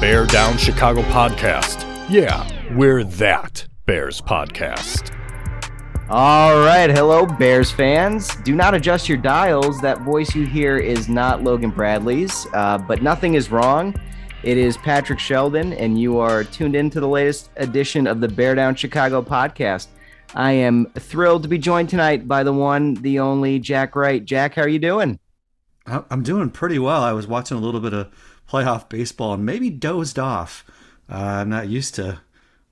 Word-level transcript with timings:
Bear 0.00 0.26
Down 0.26 0.56
Chicago 0.56 1.02
podcast. 1.02 1.84
Yeah, 2.08 2.48
we're 2.76 3.02
that 3.02 3.66
Bears 3.84 4.20
podcast. 4.20 5.12
All 6.08 6.60
right, 6.60 6.88
hello, 6.88 7.26
Bears 7.26 7.72
fans. 7.72 8.30
Do 8.44 8.54
not 8.54 8.74
adjust 8.74 9.08
your 9.08 9.18
dials. 9.18 9.80
That 9.80 10.02
voice 10.02 10.36
you 10.36 10.46
hear 10.46 10.76
is 10.76 11.08
not 11.08 11.42
Logan 11.42 11.70
Bradley's, 11.70 12.46
uh, 12.54 12.78
but 12.78 13.02
nothing 13.02 13.34
is 13.34 13.50
wrong. 13.50 13.92
It 14.44 14.56
is 14.56 14.76
Patrick 14.76 15.18
Sheldon, 15.18 15.72
and 15.72 16.00
you 16.00 16.20
are 16.20 16.44
tuned 16.44 16.76
into 16.76 17.00
the 17.00 17.08
latest 17.08 17.50
edition 17.56 18.06
of 18.06 18.20
the 18.20 18.28
Bear 18.28 18.54
Down 18.54 18.76
Chicago 18.76 19.20
podcast. 19.20 19.88
I 20.32 20.52
am 20.52 20.86
thrilled 20.96 21.42
to 21.42 21.48
be 21.48 21.58
joined 21.58 21.88
tonight 21.88 22.28
by 22.28 22.44
the 22.44 22.52
one, 22.52 22.94
the 22.94 23.18
only 23.18 23.58
Jack 23.58 23.96
Wright. 23.96 24.24
Jack, 24.24 24.54
how 24.54 24.62
are 24.62 24.68
you 24.68 24.78
doing? 24.78 25.18
I'm 25.86 26.22
doing 26.22 26.50
pretty 26.50 26.78
well. 26.78 27.02
I 27.02 27.12
was 27.12 27.26
watching 27.26 27.56
a 27.56 27.60
little 27.60 27.80
bit 27.80 27.94
of 27.94 28.12
playoff 28.50 28.88
baseball 28.88 29.34
and 29.34 29.44
maybe 29.44 29.70
dozed 29.70 30.18
off. 30.18 30.64
Uh, 31.10 31.14
I'm 31.16 31.48
not 31.50 31.68
used 31.68 31.94
to 31.96 32.20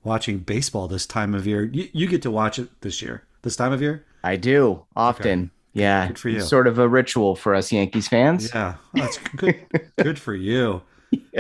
watching 0.05 0.39
baseball 0.39 0.89
this 0.89 1.07
time 1.07 1.35
of 1.35 1.47
year. 1.47 1.65
You, 1.65 1.89
you 1.93 2.07
get 2.07 2.23
to 2.23 2.31
watch 2.31 2.59
it 2.59 2.69
this 2.81 3.03
year, 3.03 3.25
this 3.43 3.57
time 3.57 3.73
of 3.73 3.81
year? 3.83 4.05
I 4.25 4.37
do 4.37 4.85
often. 4.95 5.51
Yeah, 5.73 6.09
Good 6.09 6.19
for 6.19 6.29
you. 6.31 6.41
Sort 6.41 6.67
of 6.67 6.79
a 6.79 6.89
ritual 6.89 7.37
for 7.37 7.55
us 7.55 7.71
Yankees 7.71 8.09
fans. 8.09 8.51
Yeah, 8.55 8.77
Oh, 8.79 8.81
that's 8.95 9.19
good. 9.19 9.67
good 9.99 10.19
for 10.19 10.35
you. 10.35 10.81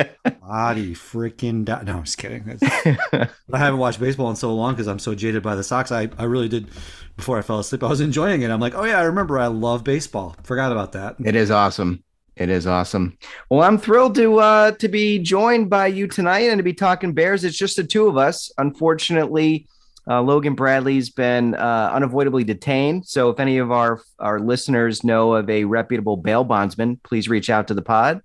Body 0.43 0.95
freaking 0.95 1.67
No, 1.87 1.95
I'm 1.99 2.05
just 2.05 2.19
kidding. 2.19 2.59
I 2.63 3.29
haven't 3.59 3.81
watched 3.81 3.99
baseball 3.99 4.29
in 4.31 4.37
so 4.37 4.55
long 4.55 4.75
because 4.75 4.87
I'm 4.89 4.99
so 4.99 5.15
jaded 5.15 5.43
by 5.43 5.55
the 5.55 5.65
Sox. 5.65 5.91
I, 5.91 6.09
I 6.19 6.25
really 6.25 6.49
did 6.49 6.69
before 7.17 7.39
I 7.39 7.43
fell 7.43 7.59
asleep. 7.59 7.83
I 7.83 7.89
was 7.89 8.01
enjoying 8.01 8.43
it. 8.43 8.51
I'm 8.51 8.61
like, 8.61 8.75
oh 8.75 8.85
yeah, 8.85 8.99
I 8.99 9.05
remember. 9.05 9.39
I 9.39 9.47
love 9.47 9.83
baseball. 9.85 10.37
Forgot 10.45 10.71
about 10.71 10.93
that. 10.93 11.17
It 11.25 11.35
is 11.35 11.51
awesome. 11.51 12.03
It 12.37 12.51
is 12.51 12.67
awesome. 12.67 13.17
Well, 13.49 13.63
I'm 13.63 13.79
thrilled 13.79 14.15
to 14.17 14.39
uh, 14.41 14.73
to 14.73 14.89
be 14.89 15.19
joined 15.19 15.71
by 15.71 15.87
you 15.87 16.07
tonight 16.07 16.51
and 16.51 16.59
to 16.59 16.63
be 16.63 16.75
talking 16.75 17.15
Bears. 17.15 17.45
It's 17.45 17.57
just 17.57 17.77
the 17.77 17.85
two 17.85 18.09
of 18.09 18.19
us. 18.19 18.53
Unfortunately, 18.59 19.67
uh, 20.09 20.21
Logan 20.21 20.55
Bradley's 20.55 21.09
been 21.09 21.55
uh, 21.55 21.91
unavoidably 21.95 22.45
detained. 22.45 23.07
So, 23.07 23.31
if 23.31 23.41
any 23.41 23.57
of 23.57 23.73
our 23.73 24.03
our 24.19 24.39
listeners 24.39 25.03
know 25.03 25.33
of 25.33 25.49
a 25.49 25.65
reputable 25.65 26.19
bail 26.19 26.45
bondsman, 26.45 27.01
please 27.03 27.27
reach 27.27 27.49
out 27.49 27.69
to 27.69 27.75
the 27.75 27.81
pod. 27.81 28.21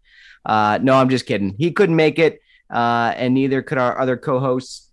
Uh, 0.46 0.78
no, 0.82 0.96
I'm 0.96 1.10
just 1.10 1.26
kidding. 1.26 1.56
He 1.58 1.72
couldn't 1.72 1.96
make 1.96 2.20
it, 2.20 2.42
uh, 2.70 3.14
and 3.16 3.34
neither 3.34 3.62
could 3.62 3.78
our 3.78 3.98
other 3.98 4.18
co-hosts, 4.18 4.90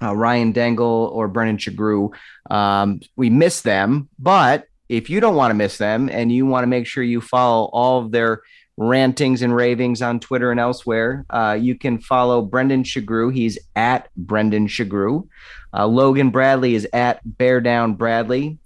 uh, 0.00 0.14
Ryan 0.14 0.52
Dangle 0.52 1.10
or 1.12 1.26
Brennan 1.26 1.56
Chagrew. 1.56 2.14
Um, 2.48 3.00
we 3.16 3.30
miss 3.30 3.62
them, 3.62 4.08
but 4.18 4.66
if 4.88 5.08
you 5.08 5.20
don't 5.20 5.36
want 5.36 5.50
to 5.50 5.54
miss 5.54 5.78
them 5.78 6.08
and 6.08 6.32
you 6.32 6.46
want 6.46 6.64
to 6.64 6.68
make 6.68 6.86
sure 6.86 7.02
you 7.02 7.20
follow 7.20 7.66
all 7.72 8.00
of 8.00 8.10
their 8.10 8.42
rantings 8.76 9.42
and 9.42 9.54
ravings 9.54 10.00
on 10.00 10.20
Twitter 10.20 10.50
and 10.50 10.60
elsewhere, 10.60 11.26
uh, 11.30 11.56
you 11.60 11.74
can 11.74 11.98
follow 11.98 12.42
Brendan 12.42 12.82
Chagrew. 12.82 13.32
He's 13.32 13.58
at 13.76 14.08
Brendan 14.16 14.68
Chagrew. 14.68 15.28
Uh, 15.72 15.86
Logan 15.86 16.30
Bradley 16.30 16.74
is 16.74 16.86
at 16.92 17.20
Bear 17.24 17.60
Down 17.60 17.94
Bradley. 17.94 18.58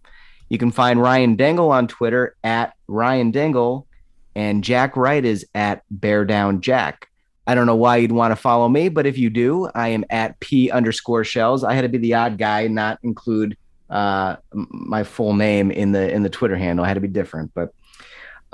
You 0.49 0.59
can 0.59 0.71
find 0.71 1.01
Ryan 1.01 1.37
Dingle 1.37 1.71
on 1.71 1.89
Twitter 1.89 2.37
at 2.45 2.75
Ryan 2.87 3.31
Dingle, 3.31 3.87
and 4.37 4.63
Jack 4.63 4.97
Wright 4.97 5.25
is 5.25 5.47
at 5.55 5.83
Bear 5.91 6.25
Down 6.25 6.61
Jack. 6.61 7.09
I 7.47 7.55
don't 7.55 7.67
know 7.67 7.77
why 7.77 7.97
you'd 7.97 8.13
want 8.13 8.33
to 8.33 8.37
follow 8.37 8.69
me, 8.69 8.89
but 8.89 9.07
if 9.07 9.19
you 9.19 9.31
do, 9.31 9.69
I 9.75 9.89
am 9.89 10.05
at 10.11 10.39
P 10.41 10.71
underscore 10.71 11.25
shells. 11.25 11.63
I 11.63 11.75
had 11.75 11.83
to 11.83 11.89
be 11.89 11.99
the 11.99 12.15
odd 12.15 12.39
guy, 12.39 12.69
not 12.69 12.99
include 13.03 13.57
uh, 13.91 14.37
my 14.53 15.05
full 15.05 15.35
name 15.35 15.71
in 15.71 15.93
the 15.93 16.11
in 16.11 16.23
the 16.23 16.31
Twitter 16.31 16.57
handle. 16.57 16.85
I 16.85 16.89
had 16.89 16.95
to 16.95 17.01
be 17.01 17.09
different, 17.09 17.53
but 17.55 17.75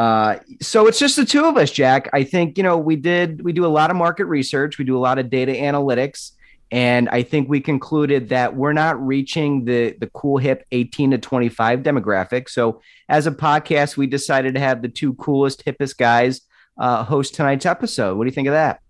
uh, 0.01 0.39
so 0.63 0.87
it's 0.87 0.99
just 0.99 1.17
the 1.17 1.27
two 1.27 1.45
of 1.45 1.59
us, 1.59 1.71
Jack. 1.71 2.09
I 2.15 2.25
think 2.25 2.57
you 2.57 2.63
know 2.63 2.79
we 2.79 2.97
did 2.97 3.45
we 3.45 3.53
do 3.53 3.67
a 3.67 3.69
lot 3.69 3.91
of 3.91 3.99
market 3.99 4.25
research, 4.25 4.79
we 4.79 4.87
do 4.87 4.97
a 4.97 4.99
lot 4.99 5.19
of 5.19 5.29
data 5.29 5.53
analytics, 5.53 6.33
and 6.71 7.07
I 7.11 7.23
think 7.23 7.51
we 7.51 7.61
concluded 7.61 8.31
that 8.31 8.57
we're 8.57 8.73
not 8.73 8.99
reaching 9.07 9.67
the 9.67 9.95
the 10.01 10.07
cool 10.15 10.39
hip 10.39 10.65
18 10.73 11.11
to 11.11 11.19
25 11.19 11.81
demographic. 11.81 12.49
So 12.49 12.81
as 13.11 13.27
a 13.27 13.31
podcast, 13.31 13.99
we 13.99 14.07
decided 14.07 14.55
to 14.55 14.61
have 14.61 14.81
the 14.81 14.89
two 14.89 15.13
coolest 15.15 15.67
hippest 15.67 15.99
guys 15.99 16.41
uh, 16.79 17.05
host 17.05 17.35
tonight's 17.35 17.67
episode. 17.67 18.17
What 18.17 18.25
do 18.25 18.29
you 18.29 18.35
think 18.35 18.49
of 18.49 18.55
that? 18.55 18.81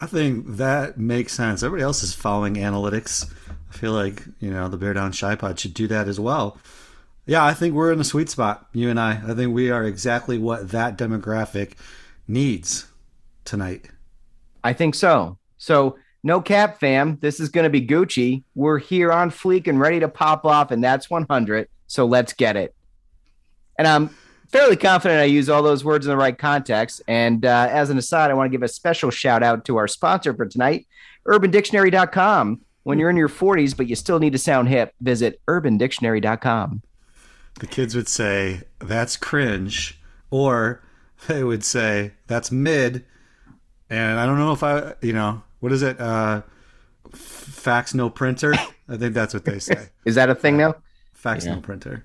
I 0.00 0.06
think 0.06 0.46
that 0.58 0.96
makes 0.96 1.32
sense. 1.32 1.64
Everybody 1.64 1.82
else 1.82 2.04
is 2.04 2.14
following 2.14 2.54
analytics. 2.54 3.28
I 3.68 3.76
feel 3.76 3.94
like, 3.94 4.22
you 4.38 4.52
know, 4.52 4.68
the 4.68 4.76
Bear 4.76 4.94
Down 4.94 5.12
Chi 5.12 5.34
Pod 5.34 5.58
should 5.58 5.74
do 5.74 5.88
that 5.88 6.06
as 6.06 6.20
well. 6.20 6.56
Yeah, 7.24 7.44
I 7.44 7.54
think 7.54 7.74
we're 7.74 7.92
in 7.92 8.00
a 8.00 8.04
sweet 8.04 8.28
spot, 8.28 8.66
you 8.72 8.90
and 8.90 8.98
I. 8.98 9.20
I 9.26 9.34
think 9.34 9.54
we 9.54 9.70
are 9.70 9.84
exactly 9.84 10.38
what 10.38 10.70
that 10.70 10.98
demographic 10.98 11.74
needs 12.26 12.86
tonight. 13.44 13.90
I 14.64 14.72
think 14.72 14.94
so. 14.94 15.38
So, 15.56 15.96
no 16.24 16.40
cap, 16.40 16.80
fam. 16.80 17.18
This 17.20 17.38
is 17.38 17.48
going 17.48 17.64
to 17.64 17.70
be 17.70 17.86
Gucci. 17.86 18.42
We're 18.54 18.78
here 18.78 19.12
on 19.12 19.30
fleek 19.30 19.68
and 19.68 19.78
ready 19.78 20.00
to 20.00 20.08
pop 20.08 20.44
off, 20.44 20.72
and 20.72 20.82
that's 20.82 21.08
100. 21.10 21.68
So, 21.86 22.06
let's 22.06 22.32
get 22.32 22.56
it. 22.56 22.74
And 23.78 23.86
I'm 23.86 24.10
fairly 24.50 24.76
confident 24.76 25.20
I 25.20 25.24
use 25.24 25.48
all 25.48 25.62
those 25.62 25.84
words 25.84 26.06
in 26.06 26.10
the 26.10 26.16
right 26.16 26.36
context. 26.36 27.02
And 27.06 27.44
uh, 27.44 27.68
as 27.70 27.90
an 27.90 27.98
aside, 27.98 28.32
I 28.32 28.34
want 28.34 28.50
to 28.50 28.56
give 28.56 28.64
a 28.64 28.68
special 28.68 29.10
shout 29.10 29.44
out 29.44 29.64
to 29.66 29.76
our 29.76 29.86
sponsor 29.86 30.34
for 30.34 30.46
tonight, 30.46 30.86
urbandictionary.com. 31.26 32.60
When 32.82 32.98
you're 32.98 33.10
in 33.10 33.16
your 33.16 33.28
40s, 33.28 33.76
but 33.76 33.88
you 33.88 33.94
still 33.94 34.18
need 34.18 34.32
to 34.32 34.40
sound 34.40 34.68
hip, 34.68 34.92
visit 35.00 35.40
urbandictionary.com. 35.46 36.82
The 37.62 37.68
kids 37.68 37.94
would 37.94 38.08
say, 38.08 38.62
that's 38.80 39.16
cringe, 39.16 39.96
or 40.32 40.82
they 41.28 41.44
would 41.44 41.62
say, 41.62 42.10
that's 42.26 42.50
mid. 42.50 43.04
And 43.88 44.18
I 44.18 44.26
don't 44.26 44.36
know 44.40 44.50
if 44.50 44.64
I, 44.64 44.94
you 45.00 45.12
know, 45.12 45.44
what 45.60 45.70
is 45.70 45.80
it? 45.80 46.00
Uh, 46.00 46.42
fax 47.12 47.94
no 47.94 48.10
printer? 48.10 48.52
I 48.88 48.96
think 48.96 49.14
that's 49.14 49.32
what 49.32 49.44
they 49.44 49.60
say. 49.60 49.90
Is 50.04 50.16
that 50.16 50.28
a 50.28 50.34
thing 50.34 50.56
now? 50.56 50.74
Fax 51.12 51.46
Yeah. 51.46 51.54
no 51.54 51.60
printer. 51.60 52.04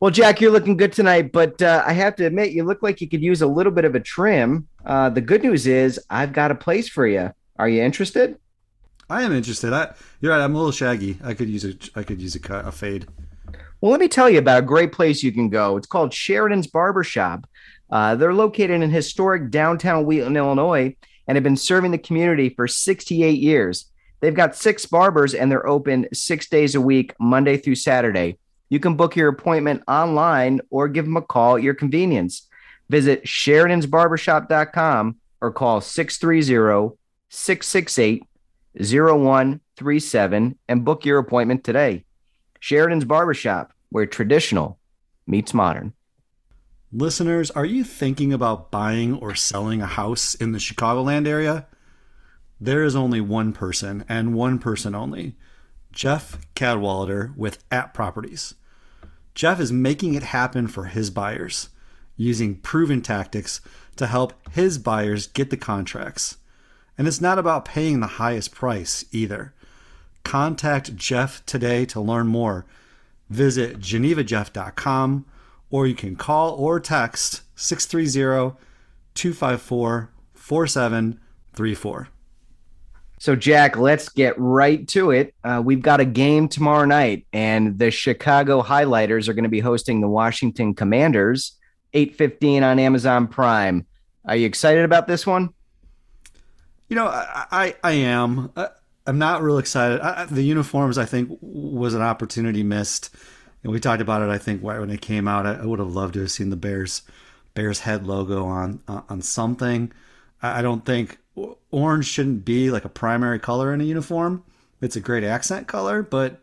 Well, 0.00 0.10
Jack, 0.10 0.40
you're 0.40 0.50
looking 0.50 0.78
good 0.78 0.94
tonight, 0.94 1.30
but 1.30 1.60
uh, 1.60 1.84
I 1.86 1.92
have 1.92 2.16
to 2.16 2.24
admit, 2.24 2.52
you 2.52 2.64
look 2.64 2.82
like 2.82 3.02
you 3.02 3.08
could 3.08 3.20
use 3.22 3.42
a 3.42 3.46
little 3.46 3.70
bit 3.70 3.84
of 3.84 3.94
a 3.94 4.00
trim. 4.00 4.66
Uh, 4.86 5.10
the 5.10 5.20
good 5.20 5.42
news 5.42 5.66
is, 5.66 6.00
I've 6.08 6.32
got 6.32 6.50
a 6.50 6.54
place 6.54 6.88
for 6.88 7.06
you. 7.06 7.34
Are 7.58 7.68
you 7.68 7.82
interested? 7.82 8.38
I 9.10 9.24
am 9.24 9.32
interested. 9.34 9.74
I, 9.74 9.92
you're 10.22 10.32
right. 10.32 10.40
I'm 10.42 10.54
a 10.54 10.56
little 10.56 10.72
shaggy. 10.72 11.18
I 11.22 11.34
could 11.34 11.50
use 11.50 11.66
a, 11.66 11.74
I 11.94 12.02
could 12.02 12.22
use 12.22 12.34
a 12.34 12.40
cut, 12.40 12.66
a 12.66 12.72
fade. 12.72 13.06
Well, 13.84 13.90
let 13.90 14.00
me 14.00 14.08
tell 14.08 14.30
you 14.30 14.38
about 14.38 14.60
a 14.60 14.66
great 14.66 14.92
place 14.92 15.22
you 15.22 15.30
can 15.30 15.50
go. 15.50 15.76
It's 15.76 15.86
called 15.86 16.14
Sheridan's 16.14 16.66
Barbershop. 16.66 17.46
Uh, 17.90 18.14
they're 18.14 18.32
located 18.32 18.80
in 18.80 18.90
historic 18.90 19.50
downtown 19.50 20.06
Wheaton, 20.06 20.38
Illinois, 20.38 20.96
and 21.28 21.36
have 21.36 21.42
been 21.42 21.58
serving 21.58 21.90
the 21.90 21.98
community 21.98 22.48
for 22.48 22.66
68 22.66 23.38
years. 23.38 23.92
They've 24.20 24.34
got 24.34 24.56
six 24.56 24.86
barbers, 24.86 25.34
and 25.34 25.52
they're 25.52 25.66
open 25.66 26.08
six 26.14 26.48
days 26.48 26.74
a 26.74 26.80
week, 26.80 27.12
Monday 27.20 27.58
through 27.58 27.74
Saturday. 27.74 28.38
You 28.70 28.80
can 28.80 28.96
book 28.96 29.16
your 29.16 29.28
appointment 29.28 29.82
online 29.86 30.62
or 30.70 30.88
give 30.88 31.04
them 31.04 31.18
a 31.18 31.22
call 31.22 31.56
at 31.56 31.62
your 31.62 31.74
convenience. 31.74 32.48
Visit 32.88 33.24
Sheridan'sBarbershop.com 33.24 35.16
or 35.42 35.52
call 35.52 35.82
630 35.82 36.96
668 37.28 38.22
0137 38.80 40.58
and 40.70 40.84
book 40.86 41.04
your 41.04 41.18
appointment 41.18 41.64
today. 41.64 42.06
Sheridan's 42.64 43.04
Barbershop, 43.04 43.74
where 43.94 44.06
traditional 44.06 44.80
meets 45.24 45.54
modern. 45.54 45.92
Listeners, 46.90 47.52
are 47.52 47.64
you 47.64 47.84
thinking 47.84 48.32
about 48.32 48.72
buying 48.72 49.14
or 49.14 49.36
selling 49.36 49.80
a 49.80 49.86
house 49.86 50.34
in 50.34 50.50
the 50.50 50.58
Chicagoland 50.58 51.28
area? 51.28 51.68
There 52.60 52.82
is 52.82 52.96
only 52.96 53.20
one 53.20 53.52
person 53.52 54.04
and 54.08 54.34
one 54.34 54.58
person 54.58 54.96
only 54.96 55.36
Jeff 55.92 56.40
Cadwallader 56.56 57.34
with 57.36 57.62
App 57.70 57.94
Properties. 57.94 58.56
Jeff 59.32 59.60
is 59.60 59.70
making 59.70 60.14
it 60.14 60.24
happen 60.24 60.66
for 60.66 60.86
his 60.86 61.10
buyers 61.10 61.68
using 62.16 62.56
proven 62.56 63.00
tactics 63.00 63.60
to 63.94 64.08
help 64.08 64.32
his 64.50 64.76
buyers 64.76 65.28
get 65.28 65.50
the 65.50 65.56
contracts. 65.56 66.38
And 66.98 67.06
it's 67.06 67.20
not 67.20 67.38
about 67.38 67.64
paying 67.64 68.00
the 68.00 68.18
highest 68.18 68.52
price 68.52 69.04
either. 69.12 69.54
Contact 70.24 70.96
Jeff 70.96 71.46
today 71.46 71.86
to 71.86 72.00
learn 72.00 72.26
more. 72.26 72.66
Visit 73.30 73.78
genevajeff.com 73.78 75.24
or 75.70 75.86
you 75.86 75.94
can 75.94 76.14
call 76.16 76.54
or 76.54 76.78
text 76.78 77.42
630 77.56 78.56
254 79.14 80.10
4734. 80.34 82.08
So, 83.18 83.34
Jack, 83.34 83.76
let's 83.76 84.08
get 84.10 84.34
right 84.38 84.86
to 84.88 85.10
it. 85.10 85.34
Uh, 85.42 85.62
we've 85.64 85.80
got 85.80 86.00
a 86.00 86.04
game 86.04 86.46
tomorrow 86.46 86.84
night, 86.84 87.26
and 87.32 87.78
the 87.78 87.90
Chicago 87.90 88.62
Highlighters 88.62 89.28
are 89.28 89.32
going 89.32 89.44
to 89.44 89.48
be 89.48 89.60
hosting 89.60 90.00
the 90.00 90.08
Washington 90.08 90.74
Commanders, 90.74 91.56
8.15 91.94 92.62
on 92.62 92.78
Amazon 92.78 93.26
Prime. 93.26 93.86
Are 94.26 94.36
you 94.36 94.46
excited 94.46 94.84
about 94.84 95.06
this 95.06 95.26
one? 95.26 95.50
You 96.88 96.96
know, 96.96 97.06
I, 97.06 97.46
I, 97.50 97.74
I 97.82 97.92
am. 97.92 98.52
I'm 99.06 99.18
not 99.18 99.42
real 99.42 99.58
excited. 99.58 100.00
I, 100.00 100.24
the 100.24 100.42
uniforms, 100.42 100.96
I 100.96 101.04
think, 101.04 101.38
was 101.40 101.94
an 101.94 102.02
opportunity 102.02 102.62
missed. 102.62 103.14
And 103.62 103.72
we 103.72 103.80
talked 103.80 104.02
about 104.02 104.22
it, 104.22 104.28
I 104.28 104.38
think, 104.38 104.62
when 104.62 104.90
it 104.90 105.00
came 105.00 105.28
out. 105.28 105.46
I, 105.46 105.64
would 105.64 105.78
have 105.78 105.92
loved 105.92 106.14
to 106.14 106.20
have 106.20 106.30
seen 106.30 106.50
the 106.50 106.56
Bears 106.56 107.02
Bears 107.54 107.80
head 107.80 108.06
logo 108.06 108.44
on 108.44 108.80
uh, 108.88 109.02
on 109.08 109.22
something. 109.22 109.92
I 110.42 110.60
don't 110.60 110.84
think 110.84 111.18
orange 111.70 112.06
shouldn't 112.06 112.44
be 112.44 112.70
like 112.70 112.84
a 112.84 112.88
primary 112.88 113.38
color 113.38 113.72
in 113.72 113.80
a 113.80 113.84
uniform. 113.84 114.44
It's 114.80 114.96
a 114.96 115.00
great 115.00 115.24
accent 115.24 115.66
color, 115.66 116.02
but 116.02 116.42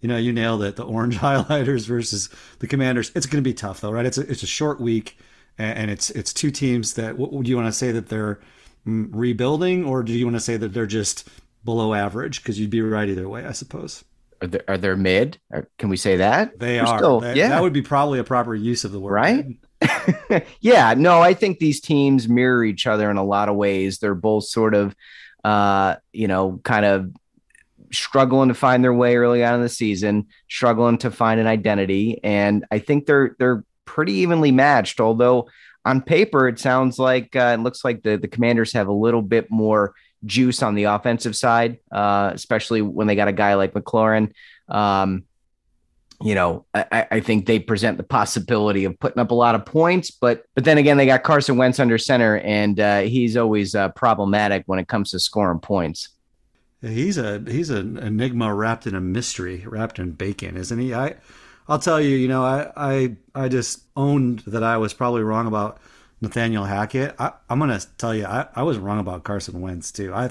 you 0.00 0.08
know, 0.08 0.16
you 0.16 0.32
nailed 0.32 0.62
it. 0.62 0.76
The 0.76 0.84
orange 0.84 1.16
highlighters 1.18 1.86
versus 1.86 2.30
the 2.60 2.66
Commanders. 2.66 3.10
It's 3.14 3.26
going 3.26 3.42
to 3.42 3.48
be 3.48 3.54
tough 3.54 3.80
though, 3.80 3.90
right? 3.90 4.06
It's 4.06 4.18
a, 4.18 4.30
it's 4.30 4.42
a 4.42 4.46
short 4.46 4.80
week, 4.80 5.18
and 5.58 5.90
it's 5.90 6.10
it's 6.10 6.32
two 6.32 6.50
teams 6.50 6.94
that. 6.94 7.16
Do 7.16 7.42
you 7.44 7.56
want 7.56 7.68
to 7.68 7.72
say 7.72 7.92
that 7.92 8.08
they're 8.08 8.40
mm, 8.86 9.08
rebuilding, 9.12 9.84
or 9.84 10.02
do 10.02 10.12
you 10.12 10.24
want 10.24 10.36
to 10.36 10.40
say 10.40 10.56
that 10.56 10.72
they're 10.72 10.86
just 10.86 11.28
below 11.64 11.94
average? 11.94 12.42
Because 12.42 12.58
you'd 12.58 12.70
be 12.70 12.82
right 12.82 13.08
either 13.08 13.28
way, 13.28 13.44
I 13.44 13.52
suppose. 13.52 14.04
Are 14.40 14.46
they, 14.46 14.60
are 14.68 14.78
they 14.78 14.94
mid? 14.94 15.38
Can 15.78 15.88
we 15.88 15.96
say 15.96 16.16
that? 16.16 16.58
They 16.58 16.78
are. 16.78 16.98
Still, 16.98 17.20
they, 17.20 17.34
yeah. 17.34 17.48
That 17.48 17.62
would 17.62 17.72
be 17.72 17.82
probably 17.82 18.18
a 18.18 18.24
proper 18.24 18.54
use 18.54 18.84
of 18.84 18.92
the 18.92 19.00
word. 19.00 19.12
Right? 19.12 20.46
yeah, 20.60 20.94
no, 20.96 21.20
I 21.20 21.34
think 21.34 21.58
these 21.58 21.80
teams 21.80 22.28
mirror 22.28 22.64
each 22.64 22.86
other 22.86 23.10
in 23.10 23.16
a 23.16 23.24
lot 23.24 23.48
of 23.48 23.56
ways. 23.56 23.98
They're 23.98 24.14
both 24.14 24.44
sort 24.44 24.74
of, 24.74 24.94
uh, 25.44 25.96
you 26.12 26.28
know, 26.28 26.60
kind 26.62 26.84
of 26.84 27.10
struggling 27.92 28.48
to 28.48 28.54
find 28.54 28.82
their 28.82 28.92
way 28.92 29.16
early 29.16 29.44
on 29.44 29.54
in 29.54 29.62
the 29.62 29.68
season, 29.68 30.26
struggling 30.48 30.98
to 30.98 31.10
find 31.10 31.40
an 31.40 31.46
identity, 31.46 32.20
and 32.22 32.64
I 32.70 32.78
think 32.78 33.06
they're 33.06 33.36
they're 33.38 33.64
pretty 33.84 34.14
evenly 34.14 34.52
matched. 34.52 35.00
Although 35.00 35.48
on 35.84 36.02
paper, 36.02 36.48
it 36.48 36.58
sounds 36.58 36.98
like 36.98 37.36
uh, 37.36 37.56
it 37.58 37.62
looks 37.62 37.84
like 37.84 38.02
the 38.02 38.16
the 38.16 38.28
Commanders 38.28 38.72
have 38.72 38.88
a 38.88 38.92
little 38.92 39.22
bit 39.22 39.50
more 39.50 39.94
juice 40.24 40.62
on 40.62 40.74
the 40.74 40.84
offensive 40.84 41.36
side, 41.36 41.78
uh, 41.92 42.30
especially 42.34 42.82
when 42.82 43.06
they 43.06 43.16
got 43.16 43.28
a 43.28 43.32
guy 43.32 43.54
like 43.54 43.72
McLaurin. 43.72 44.32
Um, 44.68 45.24
you 46.22 46.34
know, 46.34 46.64
I, 46.72 47.06
I, 47.10 47.20
think 47.20 47.46
they 47.46 47.58
present 47.58 47.98
the 47.98 48.04
possibility 48.04 48.84
of 48.84 48.98
putting 48.98 49.18
up 49.18 49.30
a 49.30 49.34
lot 49.34 49.54
of 49.54 49.66
points, 49.66 50.10
but 50.10 50.44
but 50.54 50.64
then 50.64 50.78
again, 50.78 50.96
they 50.96 51.06
got 51.06 51.22
Carson 51.22 51.56
Wentz 51.56 51.78
under 51.80 51.98
center, 51.98 52.38
and 52.38 52.78
uh, 52.80 53.00
he's 53.00 53.36
always 53.36 53.74
uh, 53.74 53.90
problematic 53.90 54.62
when 54.66 54.78
it 54.78 54.88
comes 54.88 55.10
to 55.10 55.18
scoring 55.18 55.58
points. 55.58 56.08
He's 56.80 57.18
a 57.18 57.42
he's 57.46 57.70
an 57.70 57.98
enigma 57.98 58.54
wrapped 58.54 58.86
in 58.86 58.94
a 58.94 59.00
mystery, 59.00 59.64
wrapped 59.66 59.98
in 59.98 60.12
bacon, 60.12 60.56
isn't 60.56 60.78
he? 60.78 60.94
I 60.94 61.16
I'll 61.68 61.78
tell 61.78 62.00
you, 62.00 62.16
you 62.16 62.28
know, 62.28 62.44
I 62.44 62.70
I 62.76 63.16
I 63.34 63.48
just 63.48 63.82
owned 63.96 64.40
that 64.46 64.62
I 64.62 64.76
was 64.76 64.94
probably 64.94 65.22
wrong 65.22 65.46
about 65.46 65.78
Nathaniel 66.20 66.64
Hackett. 66.64 67.14
I, 67.18 67.32
am 67.50 67.58
gonna 67.58 67.80
tell 67.98 68.14
you, 68.14 68.26
I, 68.26 68.48
I 68.54 68.62
was 68.62 68.78
wrong 68.78 68.98
about 68.98 69.24
Carson 69.24 69.60
Wentz 69.60 69.92
too. 69.92 70.12
I 70.14 70.30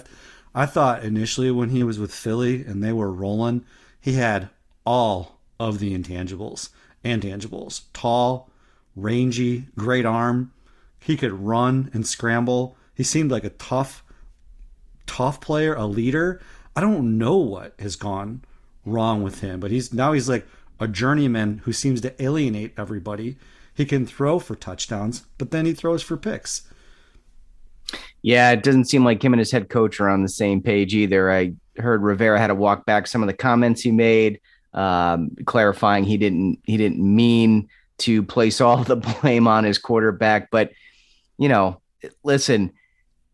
I 0.56 0.65
thought 0.65 1.03
initially 1.03 1.50
when 1.51 1.69
he 1.69 1.83
was 1.83 1.97
with 1.97 2.13
Philly 2.13 2.63
and 2.63 2.83
they 2.83 2.94
were 2.94 3.12
rolling, 3.12 3.65
he 4.00 4.13
had 4.13 4.50
all 4.85 5.39
of 5.59 5.80
the 5.80 5.97
intangibles 5.97 6.69
and 7.03 7.21
tangibles. 7.21 7.81
Tall, 7.94 8.50
rangy, 8.95 9.68
great 9.77 10.06
arm. 10.06 10.51
He 11.00 11.18
could 11.18 11.31
run 11.33 11.89
and 11.94 12.07
scramble. 12.07 12.77
He 12.94 13.03
seemed 13.03 13.31
like 13.31 13.44
a 13.44 13.50
tough, 13.50 14.03
tough 15.06 15.41
player, 15.41 15.74
a 15.74 15.86
leader. 15.86 16.39
I 16.75 16.81
don't 16.81 17.18
know 17.18 17.38
what 17.38 17.74
has 17.79 17.95
gone 17.95 18.44
wrong 18.86 19.24
with 19.24 19.41
him, 19.41 19.59
but 19.59 19.71
he's 19.71 19.94
now 19.94 20.13
he's 20.13 20.29
like 20.29 20.45
a 20.79 20.88
journeyman 20.88 21.62
who 21.65 21.74
seems 21.74 22.01
to 22.01 22.24
alienate 22.24 22.74
everybody. 22.77 23.38
He 23.74 23.86
can 23.86 24.06
throw 24.06 24.40
for 24.40 24.56
touchdowns, 24.56 25.24
but 25.38 25.52
then 25.52 25.66
he 25.66 25.74
throws 25.74 26.04
for 26.04 26.18
picks. 26.18 26.64
Yeah, 28.22 28.52
it 28.52 28.64
doesn't 28.64 28.86
seem 28.86 29.04
like 29.04 29.24
him 29.24 29.34
and 29.34 29.40
his 29.40 29.52
head 29.52 29.70
coach 29.70 30.00
are 30.00 30.10
on 30.10 30.22
the 30.22 30.30
same 30.30 30.62
page 30.62 30.94
either. 30.94 31.31
I 31.31 31.54
heard 31.78 32.02
Rivera 32.02 32.40
had 32.40 32.48
to 32.48 32.56
walk 32.56 32.86
back 32.86 33.08
some 33.08 33.22
of 33.22 33.28
the 33.28 33.34
comments 33.34 33.81
he 33.81 33.92
made 33.92 34.40
um, 34.74 35.36
clarifying 35.46 36.04
he 36.04 36.18
didn't 36.18 36.60
he 36.64 36.78
didn't 36.78 37.00
mean 37.00 37.70
to 38.00 38.24
place 38.24 38.60
all 38.60 38.84
the 38.84 38.96
blame 39.22 39.48
on 39.48 39.64
his 39.64 39.78
quarterback. 39.78 40.50
But 40.52 40.72
you 41.38 41.50
know, 41.50 41.81
listen, 42.24 42.72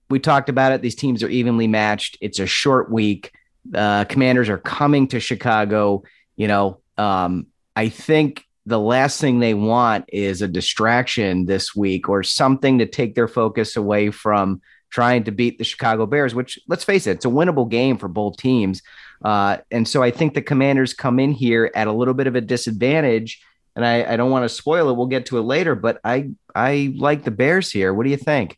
we 0.09 0.19
talked 0.19 0.49
about 0.49 0.71
it. 0.71 0.81
These 0.81 0.95
teams 0.95 1.23
are 1.23 1.29
evenly 1.29 1.67
matched. 1.67 2.17
It's 2.21 2.39
a 2.39 2.47
short 2.47 2.91
week. 2.91 3.31
Uh, 3.73 4.05
commanders 4.05 4.49
are 4.49 4.57
coming 4.57 5.07
to 5.09 5.19
Chicago. 5.19 6.03
You 6.35 6.47
know, 6.47 6.79
um, 6.97 7.47
I 7.75 7.89
think 7.89 8.45
the 8.65 8.79
last 8.79 9.19
thing 9.19 9.39
they 9.39 9.53
want 9.53 10.05
is 10.09 10.41
a 10.41 10.47
distraction 10.47 11.45
this 11.45 11.75
week 11.75 12.09
or 12.09 12.23
something 12.23 12.79
to 12.79 12.85
take 12.85 13.15
their 13.15 13.27
focus 13.27 13.75
away 13.75 14.11
from 14.11 14.61
trying 14.89 15.23
to 15.23 15.31
beat 15.31 15.57
the 15.57 15.63
Chicago 15.63 16.05
Bears, 16.05 16.35
which 16.35 16.59
let's 16.67 16.83
face 16.83 17.07
it, 17.07 17.11
it's 17.11 17.25
a 17.25 17.29
winnable 17.29 17.69
game 17.69 17.97
for 17.97 18.07
both 18.07 18.37
teams. 18.37 18.81
Uh, 19.23 19.57
and 19.71 19.87
so 19.87 20.01
I 20.01 20.11
think 20.11 20.33
the 20.33 20.41
commanders 20.41 20.93
come 20.93 21.19
in 21.19 21.31
here 21.31 21.71
at 21.75 21.87
a 21.87 21.91
little 21.91 22.13
bit 22.13 22.27
of 22.27 22.35
a 22.35 22.41
disadvantage. 22.41 23.43
And 23.75 23.85
I, 23.85 24.13
I 24.13 24.17
don't 24.17 24.31
want 24.31 24.43
to 24.43 24.49
spoil 24.49 24.89
it. 24.89 24.97
We'll 24.97 25.07
get 25.07 25.27
to 25.27 25.37
it 25.37 25.43
later, 25.43 25.75
but 25.75 25.99
I 26.03 26.31
I 26.53 26.93
like 26.97 27.23
the 27.23 27.31
Bears 27.31 27.71
here. 27.71 27.93
What 27.93 28.03
do 28.03 28.09
you 28.09 28.17
think? 28.17 28.57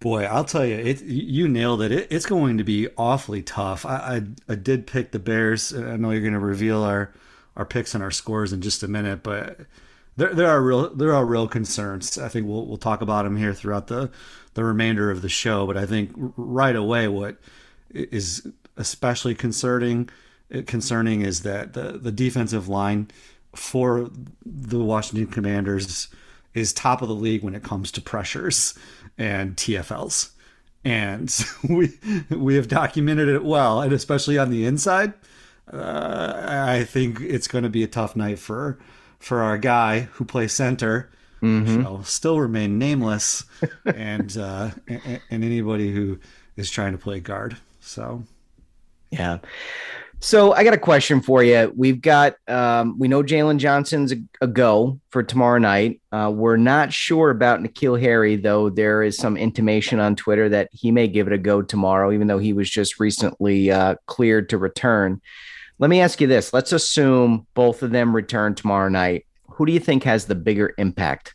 Boy, 0.00 0.24
I'll 0.24 0.44
tell 0.44 0.64
you, 0.64 0.76
it 0.76 1.02
you 1.02 1.48
nailed 1.48 1.82
it. 1.82 1.92
it 1.92 2.08
it's 2.10 2.26
going 2.26 2.58
to 2.58 2.64
be 2.64 2.88
awfully 2.96 3.42
tough. 3.42 3.84
I, 3.84 4.22
I, 4.48 4.52
I 4.52 4.54
did 4.54 4.86
pick 4.86 5.10
the 5.10 5.18
Bears. 5.18 5.74
I 5.74 5.96
know 5.96 6.10
you're 6.12 6.20
going 6.20 6.32
to 6.32 6.38
reveal 6.38 6.82
our 6.82 7.12
our 7.56 7.64
picks 7.64 7.94
and 7.94 8.02
our 8.02 8.10
scores 8.10 8.52
in 8.52 8.60
just 8.60 8.82
a 8.82 8.88
minute, 8.88 9.22
but 9.22 9.60
there 10.16 10.34
there 10.34 10.48
are 10.48 10.62
real 10.62 10.94
there 10.94 11.14
are 11.14 11.24
real 11.24 11.48
concerns. 11.48 12.18
I 12.18 12.28
think 12.28 12.46
we'll 12.46 12.66
we'll 12.66 12.76
talk 12.76 13.02
about 13.02 13.24
them 13.24 13.36
here 13.36 13.54
throughout 13.54 13.86
the 13.86 14.10
the 14.54 14.64
remainder 14.64 15.10
of 15.10 15.22
the 15.22 15.28
show. 15.28 15.66
But 15.66 15.76
I 15.76 15.86
think 15.86 16.12
right 16.16 16.76
away, 16.76 17.08
what 17.08 17.38
is 17.90 18.46
especially 18.76 19.34
concerning 19.34 20.08
eh, 20.50 20.62
concerning 20.62 21.22
is 21.22 21.42
that 21.42 21.72
the, 21.72 21.98
the 21.98 22.12
defensive 22.12 22.68
line 22.68 23.08
for 23.54 24.10
the 24.44 24.78
Washington 24.78 25.26
Commanders 25.26 26.08
is 26.54 26.72
top 26.72 27.02
of 27.02 27.08
the 27.08 27.14
league 27.14 27.42
when 27.42 27.54
it 27.54 27.62
comes 27.62 27.90
to 27.92 28.00
pressures 28.00 28.74
and 29.16 29.56
TFLs. 29.56 30.30
And 30.84 31.34
we 31.68 31.92
we 32.30 32.56
have 32.56 32.68
documented 32.68 33.28
it 33.28 33.44
well, 33.44 33.80
and 33.80 33.92
especially 33.92 34.36
on 34.36 34.50
the 34.50 34.66
inside, 34.66 35.14
uh, 35.72 36.66
I 36.68 36.84
think 36.84 37.20
it's 37.20 37.48
going 37.48 37.64
to 37.64 37.70
be 37.70 37.82
a 37.82 37.88
tough 37.88 38.16
night 38.16 38.38
for 38.38 38.78
for 39.18 39.40
our 39.40 39.58
guy 39.58 40.00
who 40.12 40.24
plays 40.24 40.52
center. 40.52 41.10
Mm-hmm. 41.42 41.82
Shall 41.82 42.04
still 42.04 42.38
remain 42.38 42.78
nameless, 42.78 43.44
and, 43.84 44.36
uh, 44.36 44.70
and 44.86 45.20
and 45.30 45.44
anybody 45.44 45.90
who 45.92 46.20
is 46.56 46.70
trying 46.70 46.92
to 46.92 46.98
play 46.98 47.20
guard. 47.20 47.56
So 47.80 48.24
yeah. 49.10 49.38
So 50.20 50.52
I 50.52 50.62
got 50.62 50.72
a 50.72 50.78
question 50.78 51.20
for 51.20 51.42
you. 51.42 51.72
We've 51.76 52.00
got 52.00 52.36
um, 52.46 52.96
we 52.96 53.08
know 53.08 53.24
Jaylon 53.24 53.58
Johnson's 53.58 54.12
a, 54.12 54.16
a, 54.40 54.46
go 54.46 55.00
for 55.10 55.24
tomorrow 55.24 55.58
night. 55.58 56.00
Uh, 56.12 56.30
we're 56.32 56.56
not 56.56 56.92
sure 56.92 57.30
about 57.30 57.58
N'Keal 57.60 58.00
Harry, 58.00 58.36
though. 58.36 58.70
There 58.70 59.02
is 59.02 59.18
some 59.18 59.36
intimation 59.36 59.98
on 59.98 60.14
Twitter 60.14 60.48
that 60.48 60.68
he 60.70 60.92
may 60.92 61.08
give 61.08 61.26
it 61.26 61.32
a 61.32 61.38
go 61.38 61.60
tomorrow, 61.60 62.12
even 62.12 62.28
though 62.28 62.38
he 62.38 62.52
was 62.52 62.70
just 62.70 63.00
recently 63.00 63.72
uh, 63.72 63.96
cleared 64.06 64.48
to 64.50 64.58
return. 64.58 65.20
Let 65.82 65.90
me 65.90 66.00
ask 66.00 66.20
you 66.20 66.28
this: 66.28 66.52
Let's 66.52 66.70
assume 66.70 67.44
both 67.54 67.82
of 67.82 67.90
them 67.90 68.14
return 68.14 68.54
tomorrow 68.54 68.88
night. 68.88 69.26
Who 69.50 69.66
do 69.66 69.72
you 69.72 69.80
think 69.80 70.04
has 70.04 70.26
the 70.26 70.36
bigger 70.36 70.74
impact? 70.78 71.34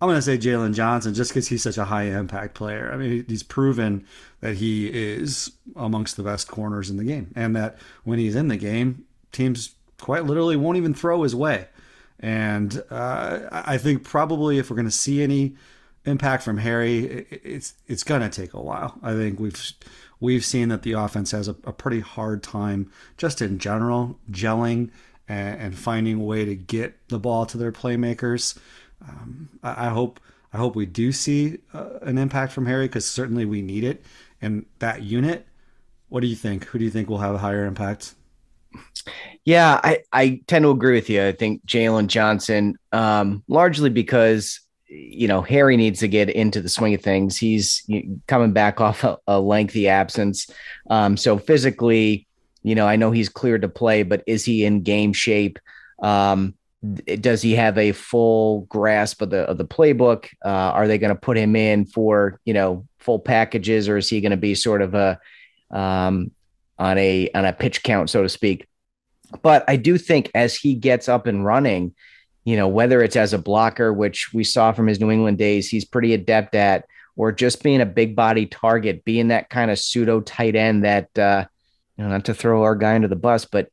I'm 0.00 0.08
going 0.08 0.18
to 0.18 0.22
say 0.22 0.36
Jaylon 0.36 0.74
Johnson 0.74 1.14
just 1.14 1.30
because 1.30 1.46
he's 1.46 1.62
such 1.62 1.78
a 1.78 1.84
high 1.84 2.06
impact 2.06 2.54
player. 2.54 2.90
I 2.92 2.96
mean, 2.96 3.24
he's 3.28 3.44
proven 3.44 4.04
that 4.40 4.56
he 4.56 4.88
is 4.88 5.52
amongst 5.76 6.16
the 6.16 6.24
best 6.24 6.48
corners 6.48 6.90
in 6.90 6.96
the 6.96 7.04
game, 7.04 7.30
and 7.36 7.54
that 7.54 7.78
when 8.02 8.18
he's 8.18 8.34
in 8.34 8.48
the 8.48 8.56
game, 8.56 9.04
teams 9.30 9.76
quite 10.00 10.24
literally 10.24 10.56
won't 10.56 10.76
even 10.76 10.92
throw 10.92 11.22
his 11.22 11.36
way. 11.36 11.68
And 12.18 12.82
uh, 12.90 13.42
I 13.52 13.78
think 13.78 14.02
probably 14.02 14.58
if 14.58 14.70
we're 14.70 14.76
going 14.76 14.86
to 14.86 14.90
see 14.90 15.22
any 15.22 15.54
impact 16.04 16.42
from 16.42 16.58
Harry, 16.58 17.26
it's 17.30 17.74
it's 17.86 18.02
going 18.02 18.22
to 18.22 18.28
take 18.28 18.54
a 18.54 18.60
while. 18.60 18.98
I 19.04 19.12
think 19.12 19.38
we've 19.38 19.72
we've 20.20 20.44
seen 20.44 20.68
that 20.68 20.82
the 20.82 20.92
offense 20.92 21.30
has 21.32 21.48
a, 21.48 21.56
a 21.64 21.72
pretty 21.72 22.00
hard 22.00 22.42
time 22.42 22.90
just 23.16 23.42
in 23.42 23.58
general 23.58 24.18
gelling 24.30 24.90
and, 25.28 25.60
and, 25.60 25.78
finding 25.78 26.20
a 26.20 26.24
way 26.24 26.44
to 26.44 26.54
get 26.54 27.08
the 27.08 27.18
ball 27.18 27.46
to 27.46 27.56
their 27.56 27.72
playmakers. 27.72 28.58
Um, 29.06 29.48
I, 29.62 29.86
I, 29.86 29.88
hope 29.88 30.20
I 30.52 30.58
hope 30.58 30.76
we 30.76 30.86
do 30.86 31.12
see 31.12 31.58
uh, 31.72 31.98
an 32.02 32.18
impact 32.18 32.52
from 32.52 32.66
Harry 32.66 32.86
because 32.86 33.06
certainly 33.06 33.44
we 33.44 33.62
need 33.62 33.84
it. 33.84 34.04
And 34.42 34.66
that 34.80 35.02
unit, 35.02 35.46
what 36.08 36.20
do 36.20 36.26
you 36.26 36.36
think? 36.36 36.64
Who 36.66 36.78
do 36.78 36.84
you 36.84 36.90
think 36.90 37.08
will 37.08 37.18
have 37.18 37.34
a 37.34 37.38
higher 37.38 37.64
impact? 37.64 38.14
Yeah, 39.44 39.80
I, 39.82 39.98
I 40.12 40.40
tend 40.46 40.64
to 40.64 40.70
agree 40.70 40.94
with 40.94 41.10
you. 41.10 41.24
I 41.24 41.32
think 41.32 41.64
Jaylon 41.66 42.06
Johnson, 42.06 42.76
um, 42.92 43.42
largely 43.48 43.90
because 43.90 44.60
you 44.86 45.28
know 45.28 45.42
Harry 45.42 45.76
needs 45.76 46.00
to 46.00 46.08
get 46.08 46.30
into 46.30 46.60
the 46.60 46.68
swing 46.68 46.94
of 46.94 47.02
things. 47.02 47.36
He's 47.36 47.88
coming 48.26 48.52
back 48.52 48.80
off 48.80 49.04
a, 49.04 49.18
a 49.26 49.40
lengthy 49.40 49.88
absence, 49.88 50.50
um, 50.90 51.16
so 51.16 51.38
physically, 51.38 52.26
you 52.62 52.74
know, 52.74 52.86
I 52.86 52.96
know 52.96 53.10
he's 53.10 53.28
cleared 53.28 53.62
to 53.62 53.68
play, 53.68 54.02
but 54.02 54.22
is 54.26 54.44
he 54.44 54.64
in 54.64 54.82
game 54.82 55.12
shape? 55.12 55.58
Um, 56.02 56.54
does 57.20 57.40
he 57.40 57.52
have 57.52 57.78
a 57.78 57.92
full 57.92 58.62
grasp 58.62 59.22
of 59.22 59.30
the 59.30 59.40
of 59.40 59.58
the 59.58 59.64
playbook? 59.64 60.26
Uh, 60.44 60.48
are 60.48 60.86
they 60.86 60.98
going 60.98 61.14
to 61.14 61.20
put 61.20 61.36
him 61.36 61.56
in 61.56 61.86
for 61.86 62.40
you 62.44 62.54
know 62.54 62.86
full 62.98 63.18
packages, 63.18 63.88
or 63.88 63.96
is 63.96 64.08
he 64.08 64.20
going 64.20 64.30
to 64.30 64.36
be 64.36 64.54
sort 64.54 64.82
of 64.82 64.94
a 64.94 65.18
um, 65.70 66.30
on 66.78 66.98
a 66.98 67.30
on 67.34 67.44
a 67.44 67.52
pitch 67.52 67.82
count, 67.82 68.10
so 68.10 68.22
to 68.22 68.28
speak? 68.28 68.66
But 69.42 69.64
I 69.66 69.76
do 69.76 69.98
think 69.98 70.30
as 70.34 70.54
he 70.54 70.74
gets 70.74 71.08
up 71.08 71.26
and 71.26 71.44
running, 71.44 71.94
you 72.44 72.56
know, 72.56 72.68
whether 72.68 73.02
it's 73.02 73.16
as 73.16 73.32
a 73.32 73.38
blocker, 73.38 73.92
which 73.92 74.32
we 74.32 74.44
saw 74.44 74.72
from 74.72 74.86
his 74.86 75.00
New 75.00 75.10
England 75.10 75.38
days, 75.38 75.68
he's 75.68 75.84
pretty 75.84 76.12
adept 76.12 76.54
at, 76.54 76.84
or 77.16 77.32
just 77.32 77.62
being 77.62 77.80
a 77.80 77.86
big 77.86 78.14
body 78.14 78.46
target, 78.46 79.04
being 79.04 79.28
that 79.28 79.48
kind 79.48 79.70
of 79.70 79.78
pseudo 79.78 80.20
tight 80.20 80.54
end 80.54 80.84
that, 80.84 81.16
uh, 81.18 81.44
you 81.96 82.04
know, 82.04 82.10
not 82.10 82.24
to 82.26 82.34
throw 82.34 82.62
our 82.62 82.76
guy 82.76 82.94
under 82.94 83.08
the 83.08 83.16
bus, 83.16 83.44
but 83.44 83.68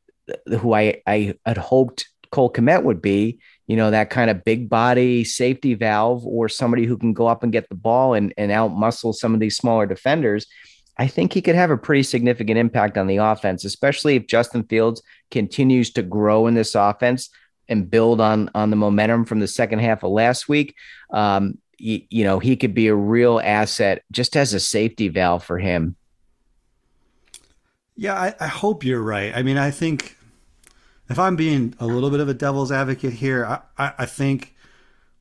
who 0.46 0.72
I, 0.72 1.02
I 1.06 1.34
had 1.44 1.58
hoped 1.58 2.08
Cole 2.30 2.52
Kmet 2.52 2.82
would 2.84 3.02
be, 3.02 3.40
you 3.66 3.76
know, 3.76 3.90
that 3.90 4.10
kind 4.10 4.30
of 4.30 4.44
big 4.44 4.70
body 4.70 5.24
safety 5.24 5.74
valve 5.74 6.24
or 6.24 6.48
somebody 6.48 6.86
who 6.86 6.96
can 6.96 7.12
go 7.12 7.26
up 7.26 7.42
and 7.42 7.52
get 7.52 7.68
the 7.68 7.74
ball 7.74 8.14
and, 8.14 8.32
and 8.38 8.50
out 8.50 8.68
muscle 8.68 9.12
some 9.12 9.34
of 9.34 9.40
these 9.40 9.56
smaller 9.56 9.86
defenders. 9.86 10.46
I 10.96 11.08
think 11.08 11.32
he 11.32 11.42
could 11.42 11.54
have 11.54 11.70
a 11.70 11.76
pretty 11.76 12.02
significant 12.04 12.58
impact 12.58 12.96
on 12.96 13.06
the 13.06 13.16
offense, 13.16 13.64
especially 13.64 14.16
if 14.16 14.26
Justin 14.26 14.64
Fields 14.64 15.02
continues 15.30 15.90
to 15.92 16.02
grow 16.02 16.46
in 16.46 16.54
this 16.54 16.74
offense 16.74 17.28
and 17.72 17.90
build 17.90 18.20
on 18.20 18.48
on 18.54 18.70
the 18.70 18.76
momentum 18.76 19.24
from 19.24 19.40
the 19.40 19.48
second 19.48 19.80
half 19.80 20.04
of 20.04 20.12
last 20.12 20.48
week. 20.48 20.76
Um, 21.10 21.58
you, 21.78 22.02
you 22.10 22.22
know, 22.22 22.38
he 22.38 22.56
could 22.56 22.74
be 22.74 22.86
a 22.86 22.94
real 22.94 23.40
asset 23.42 24.04
just 24.12 24.36
as 24.36 24.54
a 24.54 24.60
safety 24.60 25.08
valve 25.08 25.42
for 25.42 25.58
him. 25.58 25.96
Yeah, 27.96 28.14
I, 28.14 28.34
I 28.38 28.46
hope 28.46 28.84
you're 28.84 29.02
right. 29.02 29.34
I 29.34 29.42
mean, 29.42 29.58
I 29.58 29.70
think 29.70 30.16
if 31.08 31.18
I'm 31.18 31.36
being 31.36 31.74
a 31.80 31.86
little 31.86 32.10
bit 32.10 32.20
of 32.20 32.28
a 32.28 32.34
devil's 32.34 32.70
advocate 32.70 33.14
here, 33.14 33.44
I, 33.44 33.60
I, 33.76 33.94
I 33.98 34.06
think 34.06 34.54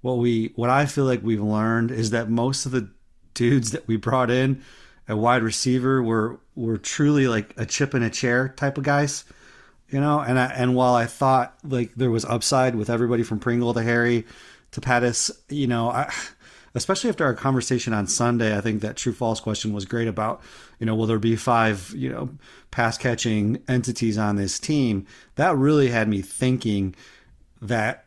what 0.02 0.18
we 0.18 0.52
what 0.56 0.70
I 0.70 0.86
feel 0.86 1.06
like 1.06 1.22
we've 1.24 1.42
learned 1.42 1.92
is 1.92 2.12
that 2.12 2.30
most 2.30 2.66
of 2.66 2.72
the 2.72 2.90
dudes 3.34 3.72
that 3.72 3.88
we 3.88 3.98
brought 3.98 4.30
in 4.30 4.62
at 5.08 5.18
wide 5.18 5.44
receiver 5.44 6.02
were 6.02 6.40
were 6.56 6.78
truly 6.78 7.28
like 7.28 7.54
a 7.58 7.66
chip 7.66 7.96
in 7.96 8.04
a 8.04 8.10
chair 8.10 8.50
type 8.50 8.78
of 8.78 8.84
guys 8.84 9.24
you 9.92 10.00
know. 10.00 10.20
And 10.20 10.40
I, 10.40 10.46
and 10.46 10.76
while 10.76 10.96
I 10.96 11.06
thought 11.06 11.56
like 11.64 11.94
there 11.96 12.12
was 12.12 12.26
upside 12.26 12.76
with 12.76 12.90
everybody 12.90 13.24
from 13.24 13.40
Pringle 13.40 13.74
to 13.74 13.84
Harry 13.84 14.26
to 14.72 14.82
Pettis, 14.82 15.30
you 15.50 15.68
know, 15.68 15.90
I, 15.90 16.12
especially 16.74 17.10
after 17.10 17.26
our 17.26 17.34
conversation 17.34 17.94
on 17.94 18.08
Sunday, 18.08 18.58
I 18.58 18.62
think 18.62 18.82
that 18.82 18.96
true 18.96 19.14
false 19.14 19.40
question 19.40 19.74
was 19.74 19.86
great 19.86 20.08
about, 20.08 20.42
you 20.80 20.86
know, 20.86 20.96
will 20.96 21.06
there 21.06 21.20
be 21.20 21.36
five, 21.36 21.94
you 21.96 22.10
know, 22.10 22.30
pass 22.72 22.98
catching 22.98 23.62
entities 23.68 24.18
on 24.18 24.38
this 24.38 24.60
team? 24.60 25.06
That 25.36 25.56
really 25.58 25.90
had 25.90 26.08
me 26.08 26.22
thinking 26.22 26.96
that 27.62 28.06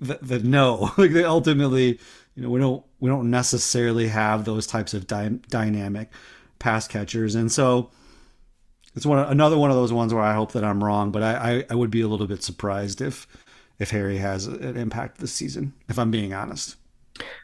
that, 0.00 0.44
no, 0.44 0.92
like 0.98 1.12
they 1.12 1.24
ultimately, 1.24 1.98
you 2.34 2.42
know, 2.42 2.50
we 2.50 2.60
don't 2.60 2.84
we 3.00 3.08
don't 3.08 3.30
necessarily 3.30 4.08
have 4.08 4.44
those 4.44 4.66
types 4.66 4.94
of 4.94 5.06
dy- 5.06 5.40
dynamic 5.48 6.10
pass 6.58 6.86
catchers, 6.88 7.34
and 7.34 7.50
so 7.50 7.90
it's 8.98 9.06
one 9.06 9.20
another 9.20 9.56
one 9.56 9.70
of 9.70 9.76
those 9.76 9.92
ones 9.92 10.12
where 10.12 10.24
I 10.24 10.34
hope 10.34 10.50
that 10.52 10.64
I'm 10.64 10.82
wrong, 10.82 11.12
but 11.12 11.22
I, 11.22 11.34
I, 11.34 11.64
I 11.70 11.74
would 11.76 11.88
be 11.90 12.00
a 12.00 12.08
little 12.08 12.26
bit 12.26 12.42
surprised 12.42 13.00
if 13.00 13.28
if 13.78 13.90
Harry 13.90 14.18
has 14.18 14.48
an 14.48 14.76
impact 14.76 15.18
this 15.18 15.32
season, 15.32 15.72
if 15.88 16.00
I'm 16.00 16.10
being 16.10 16.34
honest. 16.34 16.74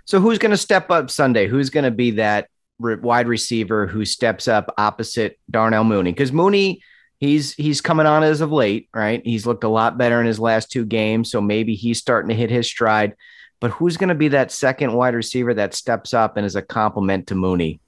So 0.04 0.18
who's 0.18 0.38
going 0.38 0.50
to 0.50 0.56
step 0.56 0.90
up 0.90 1.10
Sunday? 1.10 1.46
Who's 1.46 1.70
going 1.70 1.84
to 1.84 1.92
be 1.92 2.10
that 2.12 2.48
wide 2.80 3.28
receiver 3.28 3.86
who 3.86 4.04
steps 4.04 4.48
up 4.48 4.74
opposite 4.78 5.38
Darnell 5.48 5.84
Mooney? 5.84 6.10
Because 6.10 6.32
Mooney, 6.32 6.82
he's 7.20 7.54
he's 7.54 7.80
coming 7.80 8.06
on 8.06 8.24
as 8.24 8.40
of 8.40 8.50
late, 8.50 8.88
right? 8.92 9.22
He's 9.24 9.46
looked 9.46 9.62
a 9.62 9.68
lot 9.68 9.96
better 9.96 10.20
in 10.20 10.26
his 10.26 10.40
last 10.40 10.72
two 10.72 10.84
games, 10.84 11.30
so 11.30 11.40
maybe 11.40 11.76
he's 11.76 12.00
starting 12.00 12.30
to 12.30 12.34
hit 12.34 12.50
his 12.50 12.66
stride. 12.66 13.14
But 13.60 13.70
who's 13.70 13.96
going 13.96 14.08
to 14.08 14.16
be 14.16 14.28
that 14.28 14.50
second 14.50 14.92
wide 14.92 15.14
receiver 15.14 15.54
that 15.54 15.72
steps 15.72 16.14
up 16.14 16.36
and 16.36 16.44
is 16.44 16.56
a 16.56 16.62
complement 16.62 17.28
to 17.28 17.36
Mooney? 17.36 17.78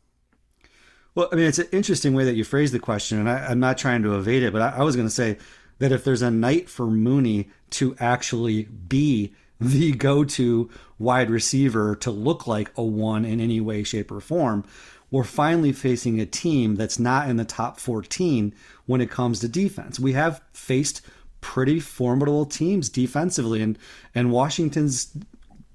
Well, 1.17 1.31
I 1.33 1.37
mean, 1.37 1.47
it's 1.47 1.59
an 1.59 1.69
interesting 1.73 2.13
way 2.13 2.25
that 2.25 2.37
you 2.37 2.45
phrase 2.45 2.73
the 2.73 2.79
question, 2.79 3.19
and 3.19 3.29
I, 3.29 3.51
am 3.51 3.59
not 3.59 3.79
trying 3.79 4.03
to 4.03 4.17
evade 4.17 4.43
it, 4.43 4.53
but 4.53 4.61
I, 4.61 4.69
I 4.77 4.83
was 4.83 4.97
going 4.97 5.09
to 5.09 5.15
say 5.15 5.39
that 5.79 5.91
if 5.91 6.05
there's 6.05 6.21
a 6.21 6.31
night 6.31 6.69
for 6.69 6.87
Mooney 6.87 7.49
to 7.71 7.97
actually 7.99 8.65
be 8.65 9.33
the 9.59 9.93
go-to 9.97 10.69
wide 10.99 11.31
receiver 11.31 11.97
to 11.97 12.11
look 12.11 12.47
like 12.47 12.71
a 12.77 12.83
one 12.85 13.25
in 13.25 13.41
any 13.41 13.63
way, 13.63 13.83
shape, 13.83 14.13
or 14.13 14.21
form, 14.21 14.63
we're 15.11 15.25
finally 15.25 15.73
facing 15.73 16.21
a 16.21 16.27
team 16.27 16.75
that's 16.77 16.99
not 16.99 17.31
in 17.31 17.39
the 17.39 17.47
top 17.47 17.81
14 17.81 18.55
when 18.85 19.01
it 19.01 19.11
comes 19.11 19.41
to 19.41 19.49
defense. 19.49 19.99
We 19.99 20.13
have 20.13 20.43
faced 20.53 21.01
pretty 21.41 21.81
formidable 21.81 22.45
teams 22.45 22.91
defensively, 22.91 23.63
and 23.63 23.79
and 24.15 24.31
Washington's 24.31 25.17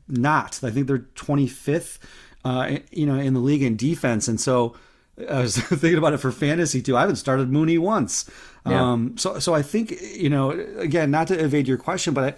not. 0.08 0.60
I 0.64 0.70
think 0.70 0.86
they're 0.86 1.00
25th, 1.00 1.98
uh, 2.46 2.78
you 2.92 3.08
know, 3.08 3.16
in 3.16 3.34
the 3.34 3.40
league 3.40 3.64
in 3.64 3.76
defense, 3.76 4.28
and 4.28 4.40
so 4.40 4.76
I 5.30 5.42
was 5.42 5.58
thinking 5.60 5.98
about 5.98 6.14
it 6.14 6.18
for 6.18 6.32
fantasy 6.32 6.82
too. 6.82 6.98
I 6.98 7.02
haven't 7.02 7.18
started 7.18 7.50
Mooney 7.50 7.78
once. 7.78 8.30
Yeah. 8.66 8.92
Um, 8.92 9.18
so, 9.18 9.40
so 9.40 9.54
I 9.54 9.62
think, 9.62 9.92
you 10.02 10.30
know, 10.30 10.52
again, 10.78 11.12
not 11.12 11.28
to 11.28 11.40
evade 11.44 11.68
your 11.68 11.78
question, 11.78 12.14
but 12.14 12.24
I, 12.24 12.38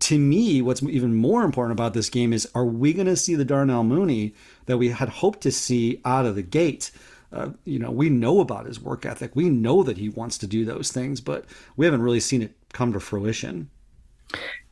to 0.00 0.18
me, 0.18 0.60
what's 0.62 0.82
even 0.82 1.14
more 1.14 1.42
important 1.42 1.78
about 1.78 1.94
this 1.94 2.10
game 2.10 2.32
is 2.32 2.48
are 2.54 2.64
we 2.64 2.92
going 2.92 3.06
to 3.06 3.16
see 3.16 3.34
the 3.34 3.44
Darnell 3.44 3.84
Mooney 3.84 4.34
that 4.66 4.78
we 4.78 4.88
had 4.88 5.08
hoped 5.08 5.40
to 5.42 5.52
see 5.52 6.00
out 6.04 6.26
of 6.26 6.34
the 6.34 6.42
gate? 6.42 6.90
Uh, 7.32 7.50
you 7.64 7.78
know, 7.78 7.90
we 7.90 8.08
know 8.08 8.40
about 8.40 8.66
his 8.66 8.80
work 8.80 9.04
ethic. 9.04 9.34
We 9.34 9.48
know 9.50 9.82
that 9.82 9.98
he 9.98 10.08
wants 10.08 10.38
to 10.38 10.46
do 10.46 10.64
those 10.64 10.92
things, 10.92 11.20
but 11.20 11.44
we 11.76 11.86
haven't 11.86 12.02
really 12.02 12.20
seen 12.20 12.42
it 12.42 12.56
come 12.72 12.92
to 12.92 13.00
fruition. 13.00 13.70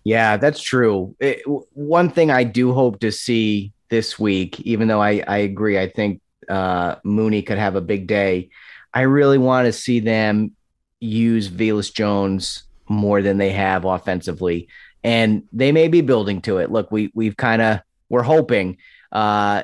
Yeah, 0.04 0.36
that's 0.36 0.60
true. 0.60 1.14
It, 1.20 1.42
one 1.72 2.10
thing 2.10 2.30
I 2.30 2.44
do 2.44 2.72
hope 2.72 3.00
to 3.00 3.12
see 3.12 3.72
this 3.88 4.18
week, 4.18 4.60
even 4.60 4.88
though 4.88 5.02
I, 5.02 5.22
I 5.26 5.38
agree, 5.38 5.78
I 5.78 5.88
think 5.88 6.20
uh, 6.48 6.96
Mooney 7.04 7.42
could 7.42 7.58
have 7.58 7.76
a 7.76 7.80
big 7.80 8.06
day. 8.06 8.50
I 8.92 9.02
really 9.02 9.38
want 9.38 9.66
to 9.66 9.72
see 9.72 10.00
them 10.00 10.52
use 11.00 11.48
Velus 11.48 11.92
Jones 11.92 12.64
more 12.88 13.22
than 13.22 13.38
they 13.38 13.50
have 13.50 13.84
offensively, 13.84 14.68
and 15.02 15.44
they 15.52 15.72
may 15.72 15.88
be 15.88 16.00
building 16.00 16.40
to 16.42 16.58
it. 16.58 16.70
Look, 16.70 16.92
we 16.92 17.10
we've 17.14 17.36
kind 17.36 17.62
of 17.62 17.80
we're 18.08 18.22
hoping 18.22 18.78
uh, 19.10 19.62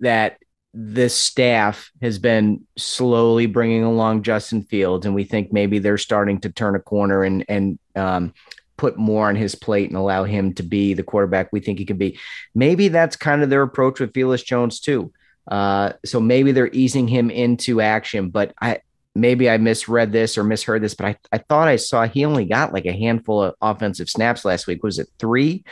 that 0.00 0.38
this 0.72 1.14
staff 1.14 1.92
has 2.02 2.18
been 2.18 2.66
slowly 2.76 3.46
bringing 3.46 3.84
along 3.84 4.22
Justin 4.22 4.62
Fields, 4.62 5.06
and 5.06 5.14
we 5.14 5.24
think 5.24 5.52
maybe 5.52 5.78
they're 5.78 5.98
starting 5.98 6.40
to 6.40 6.50
turn 6.50 6.74
a 6.74 6.80
corner 6.80 7.22
and 7.22 7.44
and 7.48 7.78
um, 7.94 8.34
put 8.76 8.98
more 8.98 9.28
on 9.28 9.36
his 9.36 9.54
plate 9.54 9.88
and 9.88 9.96
allow 9.96 10.24
him 10.24 10.52
to 10.54 10.62
be 10.62 10.94
the 10.94 11.02
quarterback 11.02 11.52
we 11.52 11.60
think 11.60 11.78
he 11.78 11.84
can 11.84 11.96
be. 11.96 12.18
Maybe 12.54 12.88
that's 12.88 13.16
kind 13.16 13.42
of 13.42 13.50
their 13.50 13.62
approach 13.62 14.00
with 14.00 14.12
Velus 14.12 14.44
Jones 14.44 14.80
too. 14.80 15.12
Uh, 15.48 15.92
so 16.04 16.20
maybe 16.20 16.52
they're 16.52 16.70
easing 16.72 17.06
him 17.06 17.30
into 17.30 17.80
action, 17.80 18.30
but 18.30 18.54
I 18.60 18.80
maybe 19.14 19.48
I 19.48 19.58
misread 19.58 20.12
this 20.12 20.36
or 20.36 20.44
misheard 20.44 20.82
this, 20.82 20.94
but 20.94 21.06
I, 21.06 21.16
I 21.32 21.38
thought 21.38 21.68
I 21.68 21.76
saw 21.76 22.06
he 22.06 22.24
only 22.24 22.44
got 22.44 22.72
like 22.72 22.86
a 22.86 22.92
handful 22.92 23.42
of 23.42 23.54
offensive 23.60 24.08
snaps 24.08 24.44
last 24.44 24.66
week. 24.66 24.82
Was 24.82 24.98
it 24.98 25.08
three? 25.18 25.64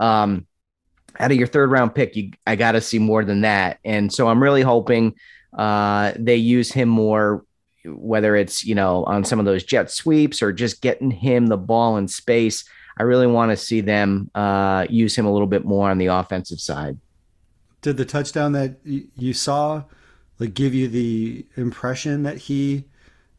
Um, 0.00 0.46
out 1.18 1.30
of 1.30 1.36
your 1.36 1.46
third 1.46 1.70
round 1.70 1.94
pick, 1.94 2.16
you 2.16 2.30
I 2.46 2.56
got 2.56 2.72
to 2.72 2.80
see 2.80 2.98
more 2.98 3.24
than 3.24 3.42
that, 3.42 3.78
and 3.84 4.12
so 4.12 4.28
I'm 4.28 4.42
really 4.42 4.62
hoping 4.62 5.14
uh, 5.56 6.12
they 6.16 6.36
use 6.36 6.70
him 6.70 6.88
more, 6.88 7.44
whether 7.84 8.36
it's 8.36 8.64
you 8.64 8.74
know 8.74 9.04
on 9.04 9.24
some 9.24 9.38
of 9.38 9.44
those 9.44 9.64
jet 9.64 9.90
sweeps 9.90 10.42
or 10.42 10.52
just 10.52 10.82
getting 10.82 11.10
him 11.10 11.46
the 11.46 11.56
ball 11.56 11.96
in 11.96 12.06
space. 12.06 12.64
I 12.98 13.02
really 13.02 13.26
want 13.26 13.50
to 13.50 13.56
see 13.58 13.82
them 13.82 14.30
uh, 14.34 14.86
use 14.88 15.16
him 15.16 15.26
a 15.26 15.32
little 15.32 15.46
bit 15.46 15.64
more 15.64 15.90
on 15.90 15.98
the 15.98 16.06
offensive 16.06 16.60
side 16.60 16.98
did 17.86 17.96
the 17.96 18.04
touchdown 18.04 18.50
that 18.50 18.78
you 18.84 19.32
saw 19.32 19.84
like 20.40 20.54
give 20.54 20.74
you 20.74 20.88
the 20.88 21.46
impression 21.56 22.24
that 22.24 22.36
he 22.36 22.84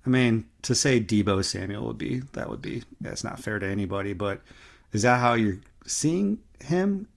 I 0.05 0.09
mean, 0.09 0.45
to 0.61 0.73
say 0.73 1.01
Deebo 1.01 1.43
Samuel 1.43 1.85
would 1.87 1.97
be 1.97 2.21
that 2.31 2.49
would 2.49 2.61
be 2.61 2.83
that's 3.01 3.25
not 3.25 3.41
fair 3.41 3.59
to 3.59 3.67
anybody, 3.67 4.13
but 4.13 4.39
is 4.93 5.01
that 5.01 5.19
how 5.19 5.33
you're 5.33 5.57
seeing 5.85 6.39
him 6.63 7.09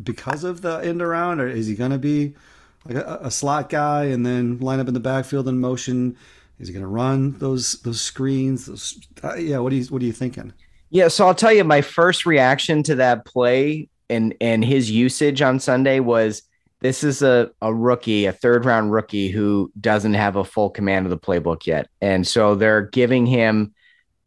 because 0.00 0.44
of 0.44 0.60
the 0.62 0.76
end 0.76 1.02
around, 1.02 1.40
or 1.40 1.48
is 1.48 1.66
he 1.66 1.74
going 1.74 1.90
to 1.90 1.98
be 1.98 2.36
like 2.84 2.94
a, 2.94 3.18
a, 3.22 3.30
slot 3.32 3.68
guy 3.70 4.04
and 4.04 4.24
then 4.24 4.60
line 4.60 4.78
up 4.78 4.86
in 4.86 4.94
the 4.94 5.00
backfield 5.00 5.48
in 5.48 5.58
motion? 5.58 6.16
Is 6.60 6.68
he 6.68 6.72
going 6.72 6.84
to 6.84 6.86
run 6.86 7.36
those 7.38 7.80
those 7.82 8.00
screens? 8.00 8.66
Those, 8.66 9.00
uh, 9.24 9.34
yeah, 9.34 9.58
what 9.58 9.72
are 9.72 9.76
you 9.76 9.84
what 9.86 10.00
are 10.00 10.04
you 10.06 10.12
thinking? 10.12 10.52
Yeah, 10.90 11.08
so 11.08 11.26
I'll 11.26 11.34
tell 11.34 11.52
you, 11.52 11.64
my 11.64 11.80
first 11.80 12.24
reaction 12.24 12.84
to 12.84 12.94
that 12.94 13.24
play 13.24 13.88
and 14.08 14.32
and 14.40 14.64
his 14.64 14.92
usage 14.92 15.42
on 15.42 15.58
Sunday 15.58 15.98
was 15.98 16.42
this 16.80 17.02
is 17.02 17.22
a, 17.22 17.50
a 17.60 17.74
rookie, 17.74 18.26
a 18.26 18.32
third 18.32 18.64
round 18.64 18.92
rookie 18.92 19.30
who 19.30 19.72
doesn't 19.80 20.14
have 20.14 20.36
a 20.36 20.44
full 20.44 20.70
command 20.70 21.06
of 21.06 21.10
the 21.10 21.18
playbook 21.18 21.66
yet. 21.66 21.88
And 22.00 22.26
so 22.26 22.54
they're 22.54 22.82
giving 22.82 23.26
him 23.26 23.74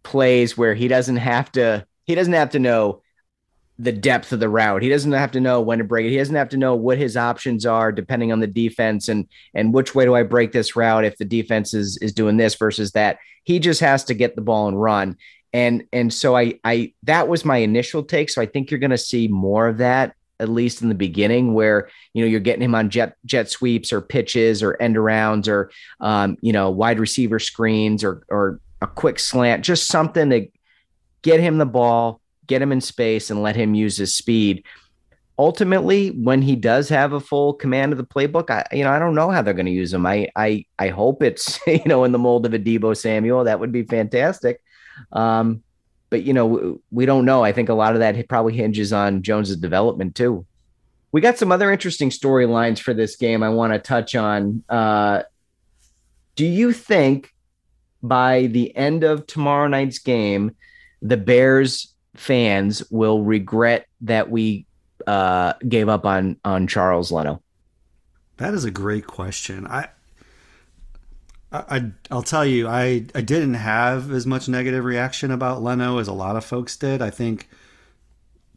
plays 0.03 0.57
where 0.57 0.73
he 0.73 0.87
doesn't 0.87 1.17
have 1.17 1.51
to 1.53 1.85
he 2.05 2.15
doesn't 2.15 2.33
have 2.33 2.49
to 2.49 2.59
know 2.59 3.01
the 3.79 3.91
depth 3.91 4.31
of 4.31 4.39
the 4.39 4.49
route. 4.49 4.81
He 4.81 4.89
doesn't 4.89 5.11
have 5.11 5.31
to 5.31 5.39
know 5.39 5.61
when 5.61 5.77
to 5.77 5.83
break 5.83 6.05
it. 6.05 6.11
He 6.11 6.17
doesn't 6.17 6.35
have 6.35 6.49
to 6.49 6.57
know 6.57 6.75
what 6.75 6.97
his 6.97 7.15
options 7.15 7.65
are 7.65 7.91
depending 7.91 8.31
on 8.31 8.39
the 8.39 8.47
defense 8.47 9.07
and 9.07 9.27
and 9.53 9.73
which 9.73 9.95
way 9.95 10.05
do 10.05 10.15
I 10.15 10.23
break 10.23 10.51
this 10.51 10.75
route 10.75 11.05
if 11.05 11.17
the 11.17 11.25
defense 11.25 11.73
is 11.73 11.97
is 12.01 12.13
doing 12.13 12.37
this 12.37 12.55
versus 12.55 12.91
that. 12.91 13.19
He 13.43 13.59
just 13.59 13.79
has 13.79 14.03
to 14.05 14.13
get 14.13 14.35
the 14.35 14.41
ball 14.41 14.67
and 14.67 14.81
run. 14.81 15.17
And 15.53 15.85
and 15.93 16.13
so 16.13 16.35
I 16.35 16.59
I 16.63 16.93
that 17.03 17.27
was 17.27 17.45
my 17.45 17.57
initial 17.57 18.03
take. 18.03 18.29
So 18.29 18.41
I 18.41 18.45
think 18.45 18.71
you're 18.71 18.79
going 18.79 18.91
to 18.91 18.97
see 18.97 19.27
more 19.27 19.67
of 19.67 19.77
that 19.77 20.15
at 20.41 20.49
least 20.49 20.81
in 20.81 20.89
the 20.89 20.95
beginning, 20.95 21.53
where 21.53 21.89
you 22.13 22.23
know 22.23 22.27
you're 22.29 22.39
getting 22.39 22.63
him 22.63 22.75
on 22.75 22.89
jet 22.89 23.15
jet 23.25 23.49
sweeps 23.49 23.93
or 23.93 24.01
pitches 24.01 24.61
or 24.63 24.81
end 24.81 24.95
arounds 24.95 25.47
or 25.47 25.71
um, 25.99 26.37
you 26.41 26.51
know 26.51 26.69
wide 26.69 26.99
receiver 26.99 27.39
screens 27.39 28.03
or 28.03 28.23
or 28.29 28.59
a 28.81 28.87
quick 28.87 29.19
slant, 29.19 29.63
just 29.63 29.87
something 29.87 30.29
to 30.31 30.47
get 31.21 31.39
him 31.39 31.57
the 31.57 31.65
ball, 31.65 32.19
get 32.47 32.61
him 32.61 32.71
in 32.71 32.81
space, 32.81 33.29
and 33.29 33.41
let 33.41 33.55
him 33.55 33.75
use 33.75 33.97
his 33.97 34.13
speed. 34.15 34.65
Ultimately, 35.37 36.09
when 36.09 36.41
he 36.41 36.55
does 36.55 36.89
have 36.89 37.13
a 37.13 37.19
full 37.19 37.53
command 37.53 37.93
of 37.93 37.97
the 37.97 38.05
playbook, 38.05 38.49
I 38.49 38.65
you 38.75 38.83
know 38.83 38.91
I 38.91 38.99
don't 38.99 39.15
know 39.15 39.29
how 39.29 39.41
they're 39.41 39.53
going 39.53 39.65
to 39.67 39.71
use 39.71 39.93
him. 39.93 40.05
I 40.05 40.29
I 40.35 40.65
I 40.77 40.89
hope 40.89 41.23
it's 41.23 41.59
you 41.67 41.85
know 41.85 42.03
in 42.03 42.11
the 42.11 42.19
mold 42.19 42.45
of 42.45 42.53
a 42.53 42.59
Deebo 42.59 42.97
Samuel. 42.97 43.43
That 43.45 43.59
would 43.59 43.71
be 43.71 43.83
fantastic. 43.83 44.61
Um, 45.11 45.63
but 46.11 46.23
you 46.23 46.33
know 46.33 46.79
we 46.91 47.07
don't 47.07 47.25
know. 47.25 47.43
I 47.43 47.53
think 47.53 47.69
a 47.69 47.73
lot 47.73 47.93
of 47.93 47.99
that 47.99 48.27
probably 48.27 48.53
hinges 48.53 48.93
on 48.93 49.23
Jones's 49.23 49.57
development 49.57 50.13
too. 50.13 50.45
We 51.11 51.21
got 51.21 51.39
some 51.39 51.51
other 51.51 51.71
interesting 51.71 52.11
storylines 52.11 52.79
for 52.79 52.93
this 52.93 53.15
game. 53.15 53.41
I 53.41 53.49
want 53.49 53.73
to 53.73 53.79
touch 53.79 54.13
on. 54.13 54.63
Uh, 54.69 55.23
do 56.35 56.45
you 56.45 56.71
think 56.71 57.33
by 58.03 58.47
the 58.47 58.75
end 58.75 59.03
of 59.03 59.25
tomorrow 59.25 59.67
night's 59.67 59.99
game, 59.99 60.55
the 61.01 61.17
Bears 61.17 61.93
fans 62.15 62.83
will 62.91 63.23
regret 63.23 63.87
that 64.01 64.29
we 64.29 64.65
uh, 65.07 65.53
gave 65.67 65.89
up 65.89 66.05
on 66.05 66.37
on 66.43 66.67
Charles 66.67 67.11
Leno? 67.11 67.41
That 68.37 68.53
is 68.53 68.65
a 68.65 68.71
great 68.71 69.07
question. 69.07 69.65
I, 69.65 69.89
I 71.51 71.91
I'll 72.09 72.23
tell 72.23 72.45
you, 72.45 72.67
I 72.67 73.05
I 73.13 73.21
didn't 73.21 73.55
have 73.55 74.11
as 74.11 74.25
much 74.25 74.47
negative 74.47 74.85
reaction 74.85 75.31
about 75.31 75.61
Leno 75.61 75.97
as 75.97 76.07
a 76.07 76.13
lot 76.13 76.35
of 76.35 76.45
folks 76.45 76.77
did. 76.77 77.01
I 77.01 77.09
think 77.09 77.49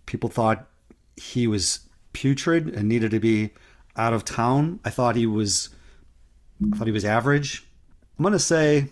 people 0.07 0.29
thought 0.29 0.69
he 1.17 1.47
was 1.47 1.81
putrid 2.13 2.69
and 2.69 2.89
needed 2.89 3.11
to 3.11 3.21
be 3.21 3.51
out 3.97 4.13
of 4.13 4.25
town. 4.25 4.81
I 4.85 4.91
thought 4.91 5.17
he 5.17 5.27
was 5.27 5.71
I 6.73 6.77
thought 6.77 6.87
he 6.87 6.93
was 6.93 7.05
average. 7.05 7.67
I'm 8.19 8.23
gonna 8.23 8.39
say 8.39 8.89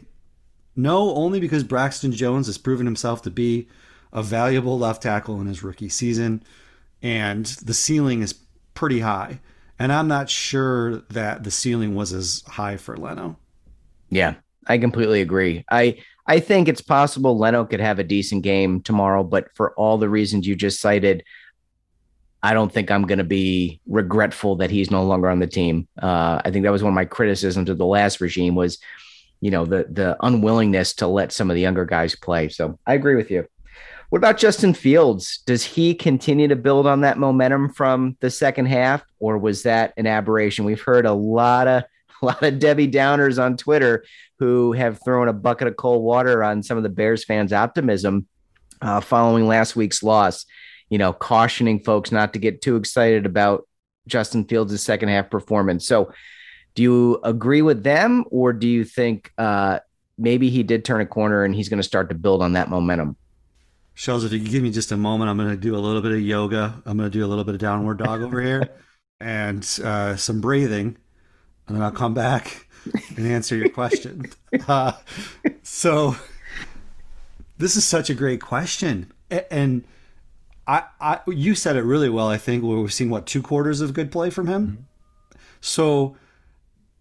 no, 0.75 1.15
only 1.15 1.39
because 1.39 1.65
Braxton 1.65 2.13
Jones 2.13 2.47
has 2.47 2.59
proven 2.59 2.87
himself 2.87 3.23
to 3.23 3.31
be 3.31 3.69
a 4.13 4.23
valuable 4.23 4.79
left 4.79 5.03
tackle 5.03 5.41
in 5.41 5.47
his 5.47 5.63
rookie 5.63 5.89
season, 5.89 6.43
and 7.03 7.47
the 7.47 7.75
ceiling 7.75 8.23
is 8.23 8.35
pretty 8.75 9.01
high. 9.01 9.41
And 9.79 9.93
I'm 9.93 10.09
not 10.09 10.31
sure 10.31 10.99
that 11.11 11.45
the 11.45 11.51
ceiling 11.51 11.95
was 11.95 12.13
as 12.13 12.43
high 12.47 12.77
for 12.77 12.97
Leno. 12.97 13.37
Yeah, 14.12 14.35
I 14.66 14.76
completely 14.76 15.23
agree. 15.23 15.64
I 15.71 16.02
I 16.26 16.38
think 16.38 16.69
it's 16.69 16.83
possible 16.83 17.38
Leno 17.38 17.64
could 17.64 17.81
have 17.81 17.99
a 17.99 18.04
decent 18.04 18.42
game 18.42 18.83
tomorrow, 18.83 19.25
but 19.25 19.49
for 19.54 19.73
all 19.75 19.97
the 19.97 20.09
reasons 20.09 20.47
you 20.47 20.54
just 20.54 20.81
cited, 20.81 21.25
I 22.42 22.52
don't 22.52 22.71
think 22.71 22.90
I'm 22.90 23.07
going 23.07 23.19
to 23.19 23.25
be 23.25 23.81
regretful 23.87 24.57
that 24.57 24.71
he's 24.71 24.90
no 24.90 25.02
longer 25.02 25.31
on 25.31 25.38
the 25.38 25.47
team. 25.47 25.88
Uh, 26.00 26.42
I 26.45 26.50
think 26.50 26.64
that 26.64 26.73
was 26.73 26.83
one 26.83 26.92
of 26.92 26.95
my 26.95 27.07
criticisms 27.07 27.71
of 27.71 27.78
the 27.78 27.87
last 27.87 28.21
regime 28.21 28.54
was 28.54 28.78
you 29.40 29.50
know 29.50 29.64
the 29.64 29.87
the 29.90 30.14
unwillingness 30.21 30.92
to 30.97 31.07
let 31.07 31.33
some 31.33 31.50
of 31.50 31.54
the 31.54 31.62
younger 31.62 31.87
guys 31.87 32.14
play. 32.14 32.50
So 32.50 32.78
I 32.87 32.92
agree 32.92 33.14
with 33.14 33.31
you. 33.31 33.47
What 34.11 34.19
about 34.19 34.37
Justin 34.37 34.75
Fields? 34.75 35.38
Does 35.47 35.64
he 35.64 35.95
continue 35.95 36.48
to 36.48 36.57
build 36.57 36.87
on 36.87 37.01
that 37.01 37.16
momentum 37.16 37.70
from 37.72 38.18
the 38.20 38.29
second 38.29 38.66
half, 38.66 39.03
or 39.20 39.38
was 39.38 39.62
that 39.62 39.94
an 39.96 40.07
aberration? 40.07 40.66
We've 40.66 40.83
heard 40.83 41.07
a 41.07 41.14
lot 41.14 41.66
of 41.66 41.85
a 42.23 42.27
lot 42.27 42.43
of 42.43 42.59
Debbie 42.59 42.89
Downers 42.89 43.43
on 43.43 43.57
Twitter 43.57 44.05
who 44.39 44.73
have 44.73 45.01
thrown 45.05 45.29
a 45.29 45.33
bucket 45.33 45.69
of 45.69 45.77
cold 45.77 46.03
water 46.03 46.43
on 46.43 46.63
some 46.63 46.77
of 46.77 46.83
the 46.83 46.89
Bears 46.89 47.25
fans' 47.25 47.53
optimism 47.53 48.27
uh, 48.81 49.01
following 49.01 49.47
last 49.47 49.77
week's 49.77 50.03
loss. 50.03 50.47
You 50.89 50.99
know, 50.99 51.13
cautioning 51.13 51.81
folks 51.81 52.13
not 52.13 52.33
to 52.35 52.39
get 52.39 52.61
too 52.61 52.77
excited 52.77 53.25
about 53.25 53.67
Justin 54.07 54.45
Fields' 54.45 54.83
second 54.83 55.09
half 55.09 55.31
performance. 55.31 55.87
So, 55.87 56.13
do 56.75 56.83
you 56.83 57.21
agree 57.23 57.63
with 57.63 57.83
them, 57.83 58.25
or 58.31 58.53
do 58.53 58.67
you 58.67 58.85
think 58.85 59.31
uh, 59.37 59.81
maybe 60.19 60.49
he 60.49 60.63
did 60.63 60.85
turn 60.85 61.01
a 61.03 61.07
corner 61.07 61.45
and 61.45 61.55
he's 61.55 61.69
going 61.69 61.79
to 61.79 61.87
start 61.87 62.09
to 62.09 62.15
build 62.15 62.43
on 62.43 62.55
that 62.55 62.71
momentum? 62.71 63.17
Shells, 63.95 64.25
if 64.25 64.33
you 64.33 64.41
give 64.41 64.63
me 64.63 64.71
just 64.71 64.91
a 64.93 64.97
moment, 64.97 65.31
I'm 65.31 65.37
going 65.37 65.51
to 65.51 65.57
do 65.57 65.77
a 65.77 65.79
little 65.79 66.01
bit 66.01 66.13
of 66.13 66.21
yoga. 66.21 66.83
I'm 66.87 66.97
going 66.97 67.11
to 67.11 67.19
do 67.19 67.25
a 67.25 67.29
little 67.29 67.45
bit 67.45 67.55
of 67.55 67.61
downward 67.61 67.99
dog 67.99 68.23
over 68.23 68.41
here 68.41 68.71
and 69.21 69.63
uh, 69.85 70.17
some 70.17 70.41
breathing, 70.41 70.97
and 71.66 71.77
then 71.77 71.83
I'll 71.83 71.90
come 71.90 72.14
back 72.14 72.66
and 73.16 73.27
answer 73.27 73.57
your 73.57 73.70
question. 73.70 74.27
Uh, 74.68 74.92
so, 75.62 76.14
this 77.57 77.75
is 77.75 77.87
such 77.87 78.11
a 78.11 78.14
great 78.14 78.42
question, 78.42 79.11
and 79.51 79.83
I, 80.66 80.85
I, 81.01 81.20
you 81.27 81.55
said 81.55 81.77
it 81.77 81.83
really 81.83 82.09
well. 82.09 82.29
I 82.29 82.37
think 82.37 82.62
where 82.62 82.79
we've 82.79 82.92
seen 82.92 83.11
what 83.11 83.27
two 83.27 83.42
quarters 83.42 83.81
of 83.81 83.94
good 83.94 84.12
play 84.12 84.31
from 84.31 84.46
him. 84.46 84.66
Mm-hmm. 84.66 85.38
So 85.61 86.16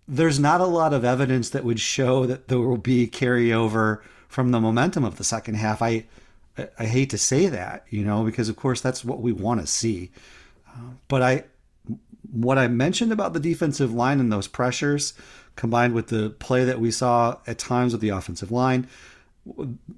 there's 0.08 0.39
not 0.39 0.62
a 0.62 0.65
lot 0.65 0.93
of 0.93 1.06
evidence 1.06 1.50
that 1.50 1.63
would 1.63 1.80
show 1.80 2.26
that 2.26 2.47
there 2.47 2.60
will 2.60 2.78
be 2.78 3.08
carryover 3.08 4.02
from 4.28 4.52
the 4.52 4.60
momentum 4.60 5.04
of 5.04 5.17
the 5.17 5.24
second 5.24 5.56
half. 5.56 5.82
I 5.82 6.06
I 6.78 6.86
hate 6.86 7.10
to 7.12 7.17
say 7.17 7.47
that, 7.47 7.86
you 7.89 8.04
know, 8.04 8.24
because 8.24 8.50
of 8.50 8.56
course 8.56 8.82
that's 8.82 9.06
what 9.06 9.21
we 9.21 9.32
want 9.32 9.62
to 9.62 9.67
see. 9.67 10.12
Uh, 10.67 10.91
but 11.08 11.21
I 11.21 11.45
what 12.32 12.58
I 12.58 12.67
mentioned 12.67 13.12
about 13.12 13.34
the 13.34 13.39
defensive 13.39 13.94
line 13.94 14.20
and 14.20 14.32
those 14.32 14.48
pressures 14.48 15.13
combined 15.56 15.94
with 15.94 16.08
the 16.08 16.30
play 16.32 16.63
that 16.65 16.80
we 16.80 16.91
saw 16.91 17.38
at 17.46 17.58
times 17.58 17.91
with 17.91 18.02
the 18.02 18.10
offensive 18.10 18.52
line, 18.52 18.88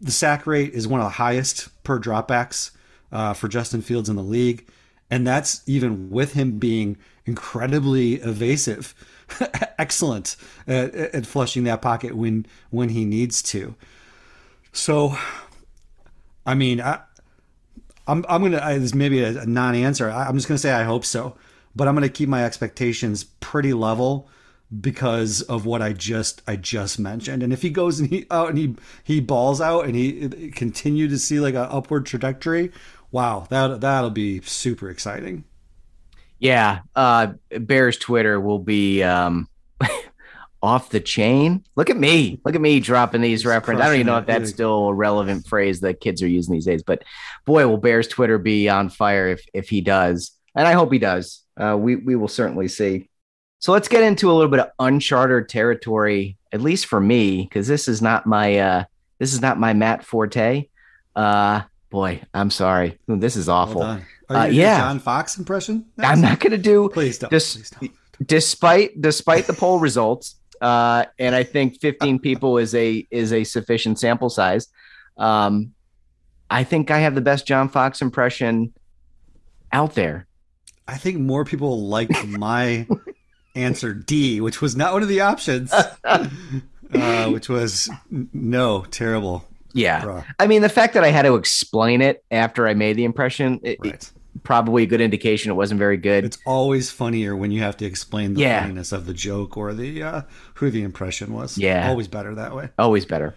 the 0.02 0.12
sack 0.12 0.48
rate 0.48 0.74
is 0.74 0.88
one 0.88 1.00
of 1.00 1.06
the 1.06 1.12
highest 1.12 1.70
per 1.84 2.00
dropbacks 2.00 2.72
uh, 3.12 3.34
for 3.34 3.48
Justin 3.48 3.82
Fields 3.82 4.10
in 4.10 4.16
the 4.16 4.24
league. 4.24 4.68
And 5.12 5.28
that's 5.28 5.62
even 5.68 6.10
with 6.10 6.34
him 6.34 6.58
being 6.58 6.98
incredibly 7.26 8.16
evasive 8.16 8.96
excellent 9.78 10.36
at, 10.68 10.94
at 10.94 11.26
flushing 11.26 11.64
that 11.64 11.82
pocket 11.82 12.16
when 12.16 12.46
when 12.70 12.90
he 12.90 13.06
needs 13.06 13.42
to. 13.42 13.76
So, 14.72 15.16
I 16.46 16.56
mean, 16.56 16.82
I, 16.82 17.00
I'm 18.08 18.26
I'm 18.28 18.42
gonna 18.42 18.60
I, 18.62 18.78
this 18.78 18.94
maybe 18.94 19.22
a, 19.24 19.42
a 19.42 19.46
non-answer. 19.46 20.10
I, 20.10 20.26
I'm 20.26 20.36
just 20.36 20.48
gonna 20.48 20.58
say 20.58 20.72
I 20.72 20.84
hope 20.84 21.06
so, 21.06 21.36
but 21.76 21.88
I'm 21.88 21.96
gonna 21.96 22.10
keep 22.10 22.30
my 22.30 22.44
expectations 22.46 23.24
pretty 23.24 23.74
level 23.74 24.30
because 24.82 25.42
of 25.44 25.66
what 25.66 25.82
I 25.82 25.94
just 25.94 26.42
I 26.48 26.56
just 26.56 27.00
mentioned. 27.00 27.44
And 27.44 27.54
if 27.54 27.62
he 27.62 27.70
goes 27.70 28.00
and 28.00 28.10
he 28.10 28.26
out 28.32 28.50
and 28.50 28.58
he 28.58 28.76
he 29.04 29.20
balls 29.20 29.62
out 29.62 29.86
and 29.86 29.96
he 29.96 30.52
continue 30.52 31.08
to 31.08 31.20
see 31.20 31.40
like 31.40 31.56
an 31.56 31.68
upward 31.70 32.06
trajectory, 32.06 32.72
wow, 33.12 33.46
that 33.50 33.82
that'll 33.82 34.10
be 34.10 34.42
super 34.42 34.90
exciting. 34.90 35.44
Yeah, 36.40 36.80
uh, 36.96 37.34
Bears 37.58 37.98
Twitter 37.98 38.38
will 38.40 38.60
be 38.60 39.02
um, 39.02 39.48
off 40.62 40.90
the 40.90 41.00
chain. 41.00 41.64
Look 41.76 41.90
at 41.90 41.96
me, 41.96 42.40
look 42.44 42.56
at 42.56 42.60
me 42.60 42.82
dropping 42.82 43.22
these 43.22 43.46
references. 43.46 43.82
I 43.82 43.88
don't 43.88 43.96
even 43.96 44.08
know 44.08 44.18
if 44.18 44.26
that's 44.26 44.50
still 44.50 44.90
a 44.90 44.94
relevant 44.94 45.48
phrase 45.48 45.80
that 45.82 46.02
kids 46.02 46.22
are 46.22 46.28
using 46.28 46.54
these 46.54 46.66
days, 46.66 46.84
but 46.84 47.04
boy, 47.46 47.66
will 47.68 47.78
Bears 47.78 48.08
Twitter 48.08 48.38
be 48.38 48.68
on 48.68 48.90
fire 48.90 49.30
if 49.30 49.46
if 49.54 49.70
he 49.70 49.80
does, 49.80 50.32
and 50.56 50.68
I 50.68 50.74
hope 50.74 50.92
he 50.92 51.00
does. 51.00 51.42
Uh, 51.58 51.78
we 51.80 51.96
we 51.96 52.16
will 52.16 52.28
certainly 52.28 52.68
see. 52.68 53.10
So 53.60 53.72
let's 53.72 53.88
get 53.88 54.04
into 54.04 54.30
a 54.30 54.34
little 54.34 54.50
bit 54.50 54.60
of 54.60 54.72
uncharted 54.80 55.48
territory, 55.48 56.38
at 56.52 56.62
least 56.62 56.88
for 56.88 57.00
me, 57.00 57.44
because 57.44 57.68
this 57.68 57.88
is 57.88 58.02
not 58.02 58.26
my 58.26 58.60
uh, 58.60 58.84
this 59.20 59.34
is 59.34 59.42
not 59.42 59.60
my 59.60 59.74
Matt 59.74 60.04
Forte. 60.04 60.68
Uh, 61.16 61.62
boy, 61.90 62.22
I'm 62.34 62.50
sorry, 62.50 62.98
this 63.08 63.36
is 63.36 63.48
awful. 63.48 63.84
Uh, 63.84 64.50
yeah, 64.52 64.80
John 64.80 65.00
Fox 65.00 65.38
impression. 65.38 65.86
That's... 65.96 66.10
I'm 66.10 66.22
not 66.22 66.40
going 66.40 66.52
to 66.52 66.58
do. 66.58 66.90
Please 66.90 67.18
don't. 67.18 67.30
Dis- 67.30 67.56
please 67.56 67.70
don't. 67.70 68.28
Despite 68.28 69.02
despite 69.02 69.48
the 69.48 69.54
poll 69.54 69.80
results, 69.80 70.36
uh, 70.62 71.06
and 71.20 71.36
I 71.36 71.44
think 71.44 71.80
15 71.80 72.20
people 72.28 72.58
is 72.58 72.74
a 72.76 73.06
is 73.12 73.34
a 73.34 73.44
sufficient 73.44 74.00
sample 74.00 74.30
size. 74.30 74.68
Um, 75.18 75.74
I 76.50 76.64
think 76.64 76.92
I 76.92 77.00
have 77.00 77.16
the 77.16 77.22
best 77.22 77.48
John 77.48 77.70
Fox 77.70 78.02
impression 78.02 78.74
out 79.72 79.96
there. 79.96 80.28
I 80.88 80.98
think 80.98 81.20
more 81.20 81.46
people 81.46 81.88
liked 81.88 82.26
my 82.28 82.88
answer 83.56 83.94
D, 83.94 84.42
which 84.42 84.62
was 84.62 84.76
not 84.76 84.94
one 84.94 85.04
of 85.04 85.10
the 85.10 85.22
options, 85.22 85.72
uh, 86.04 86.28
which 87.30 87.50
was 87.50 87.90
no, 88.12 88.86
terrible. 88.92 89.46
Yeah. 89.74 90.24
I 90.40 90.48
mean, 90.48 90.62
the 90.62 90.70
fact 90.70 90.94
that 90.94 91.04
I 91.04 91.10
had 91.10 91.24
to 91.24 91.36
explain 91.36 92.02
it 92.02 92.24
after 92.32 92.68
I 92.68 92.74
made 92.74 92.96
the 92.96 93.06
impression, 93.06 93.60
it, 93.64 93.80
right. 93.84 93.94
it, 93.94 94.12
probably 94.44 94.84
a 94.84 94.86
good 94.86 95.02
indication 95.02 95.52
it 95.52 95.56
wasn't 95.56 95.80
very 95.80 95.98
good. 95.98 96.26
It's 96.26 96.38
always 96.46 96.92
funnier 96.92 97.36
when 97.36 97.52
you 97.52 97.62
have 97.62 97.78
to 97.78 97.86
explain 97.86 98.34
the 98.34 98.42
yeah. 98.42 98.62
funniness 98.62 98.92
of 98.92 99.06
the 99.06 99.14
joke 99.14 99.58
or 99.58 99.74
the 99.74 100.04
uh, 100.04 100.22
who 100.56 100.70
the 100.70 100.84
impression 100.84 101.34
was. 101.34 101.58
Yeah. 101.58 101.90
Always 101.90 102.08
better 102.08 102.36
that 102.36 102.56
way. 102.56 102.70
Always 102.78 103.06
better. 103.06 103.36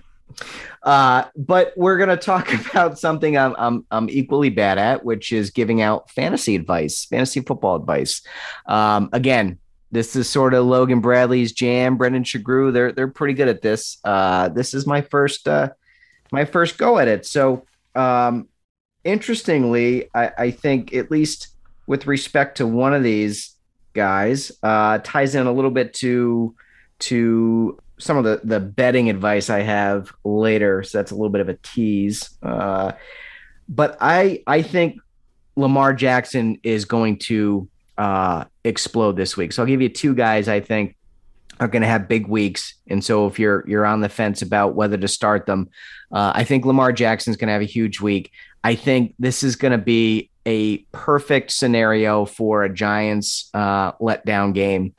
Uh, 0.82 1.24
but 1.36 1.72
we're 1.76 1.96
going 1.96 2.08
to 2.08 2.16
talk 2.16 2.52
about 2.70 2.98
something 2.98 3.36
I'm, 3.36 3.54
I'm, 3.58 3.86
I'm 3.90 4.10
equally 4.10 4.50
bad 4.50 4.78
at, 4.78 5.04
which 5.04 5.32
is 5.32 5.50
giving 5.50 5.82
out 5.82 6.10
fantasy 6.10 6.54
advice, 6.54 7.04
fantasy 7.04 7.40
football 7.40 7.76
advice. 7.76 8.22
Um, 8.66 9.08
again, 9.12 9.58
this 9.92 10.16
is 10.16 10.28
sort 10.28 10.54
of 10.54 10.66
Logan 10.66 11.00
Bradley's 11.00 11.52
jam. 11.52 11.96
Brendan 11.96 12.24
Shagru, 12.24 12.72
they're 12.72 12.92
they're 12.92 13.08
pretty 13.08 13.34
good 13.34 13.48
at 13.48 13.62
this. 13.62 13.98
Uh, 14.04 14.48
this 14.48 14.74
is 14.74 14.86
my 14.86 15.00
first 15.00 15.46
uh, 15.46 15.70
my 16.32 16.44
first 16.44 16.76
go 16.76 16.98
at 16.98 17.08
it. 17.08 17.24
So, 17.24 17.64
um, 17.94 18.48
interestingly, 19.04 20.08
I, 20.14 20.32
I 20.36 20.50
think 20.50 20.92
at 20.92 21.10
least 21.10 21.48
with 21.86 22.06
respect 22.06 22.58
to 22.58 22.66
one 22.66 22.94
of 22.94 23.02
these 23.02 23.54
guys, 23.94 24.52
uh, 24.62 24.98
ties 24.98 25.34
in 25.34 25.46
a 25.46 25.52
little 25.52 25.70
bit 25.70 25.94
to 25.94 26.54
to 26.98 27.78
some 27.98 28.16
of 28.16 28.24
the 28.24 28.40
the 28.44 28.60
betting 28.60 29.10
advice 29.10 29.50
I 29.50 29.60
have 29.60 30.12
later. 30.24 30.82
So 30.82 30.98
that's 30.98 31.10
a 31.10 31.14
little 31.14 31.30
bit 31.30 31.40
of 31.40 31.48
a 31.48 31.54
tease. 31.54 32.30
Uh, 32.42 32.92
but 33.68 33.96
I 34.00 34.42
I 34.46 34.62
think 34.62 35.00
Lamar 35.56 35.94
Jackson 35.94 36.58
is 36.62 36.84
going 36.84 37.18
to 37.20 37.68
uh, 37.98 38.44
explode 38.64 39.16
this 39.16 39.36
week. 39.36 39.52
So 39.52 39.62
I'll 39.62 39.68
give 39.68 39.82
you 39.82 39.88
two 39.88 40.14
guys 40.14 40.48
I 40.48 40.60
think 40.60 40.96
are 41.58 41.68
going 41.68 41.82
to 41.82 41.88
have 41.88 42.08
big 42.08 42.26
weeks. 42.26 42.74
And 42.88 43.02
so 43.02 43.26
if 43.26 43.38
you're 43.38 43.64
you're 43.66 43.86
on 43.86 44.00
the 44.00 44.08
fence 44.08 44.42
about 44.42 44.74
whether 44.74 44.98
to 44.98 45.08
start 45.08 45.46
them, 45.46 45.70
uh, 46.12 46.32
I 46.34 46.44
think 46.44 46.64
Lamar 46.64 46.92
Jackson's 46.92 47.36
going 47.36 47.48
to 47.48 47.52
have 47.52 47.62
a 47.62 47.66
huge 47.66 48.00
week. 48.00 48.30
I 48.62 48.74
think 48.74 49.14
this 49.18 49.42
is 49.42 49.56
going 49.56 49.72
to 49.72 49.78
be 49.78 50.30
a 50.44 50.78
perfect 50.92 51.50
scenario 51.50 52.24
for 52.24 52.62
a 52.62 52.72
Giants 52.72 53.50
uh, 53.54 53.92
letdown 53.92 54.54
game. 54.54 54.94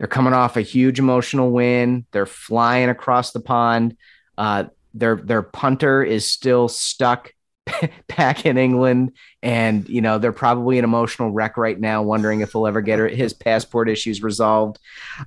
They're 0.00 0.08
coming 0.08 0.32
off 0.32 0.56
a 0.56 0.62
huge 0.62 0.98
emotional 0.98 1.50
win. 1.50 2.06
They're 2.10 2.24
flying 2.24 2.88
across 2.88 3.32
the 3.32 3.40
pond. 3.40 3.98
Uh, 4.38 4.64
their 4.94 5.16
their 5.16 5.42
punter 5.42 6.02
is 6.02 6.26
still 6.26 6.68
stuck 6.68 7.34
back 8.16 8.46
in 8.46 8.56
England, 8.56 9.12
and 9.42 9.86
you 9.90 10.00
know 10.00 10.18
they're 10.18 10.32
probably 10.32 10.78
an 10.78 10.84
emotional 10.84 11.30
wreck 11.30 11.58
right 11.58 11.78
now, 11.78 12.02
wondering 12.02 12.40
if 12.40 12.52
he'll 12.52 12.66
ever 12.66 12.80
get 12.80 13.12
his 13.12 13.34
passport 13.34 13.90
issues 13.90 14.22
resolved. 14.22 14.78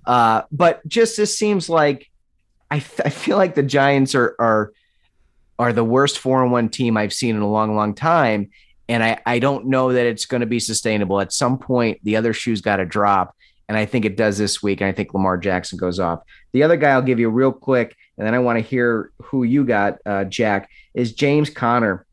Uh, 0.07 0.41
but 0.51 0.85
just 0.87 1.17
this 1.17 1.37
seems 1.37 1.69
like 1.69 2.09
I, 2.71 2.77
I 2.77 3.09
feel 3.11 3.37
like 3.37 3.53
the 3.53 3.61
Giants 3.61 4.15
are 4.15 4.35
are 4.39 4.73
are 5.59 5.71
the 5.71 5.83
worst 5.83 6.17
four 6.17 6.41
and 6.41 6.51
one 6.51 6.69
team 6.69 6.97
I've 6.97 7.13
seen 7.13 7.35
in 7.35 7.43
a 7.43 7.51
long, 7.51 7.75
long 7.75 7.93
time, 7.93 8.49
and 8.89 9.03
I 9.03 9.21
I 9.23 9.37
don't 9.37 9.67
know 9.67 9.93
that 9.93 10.07
it's 10.07 10.25
going 10.25 10.41
to 10.41 10.47
be 10.47 10.59
sustainable. 10.59 11.21
At 11.21 11.31
some 11.31 11.59
point, 11.59 11.99
the 12.01 12.15
other 12.15 12.33
shoe's 12.33 12.61
got 12.61 12.77
to 12.77 12.87
drop. 12.87 13.35
And 13.69 13.77
I 13.77 13.85
think 13.85 14.05
it 14.05 14.17
does 14.17 14.37
this 14.37 14.61
week. 14.61 14.81
And 14.81 14.87
I 14.87 14.91
think 14.91 15.13
Lamar 15.13 15.37
Jackson 15.37 15.77
goes 15.77 15.99
off. 15.99 16.21
The 16.51 16.63
other 16.63 16.77
guy 16.77 16.91
I'll 16.91 17.01
give 17.01 17.19
you 17.19 17.29
real 17.29 17.51
quick, 17.51 17.95
and 18.17 18.27
then 18.27 18.33
I 18.35 18.39
want 18.39 18.57
to 18.57 18.63
hear 18.63 19.11
who 19.21 19.43
you 19.43 19.65
got, 19.65 19.99
uh, 20.05 20.25
Jack, 20.25 20.69
is 20.93 21.13
James 21.13 21.49
Conner. 21.49 22.05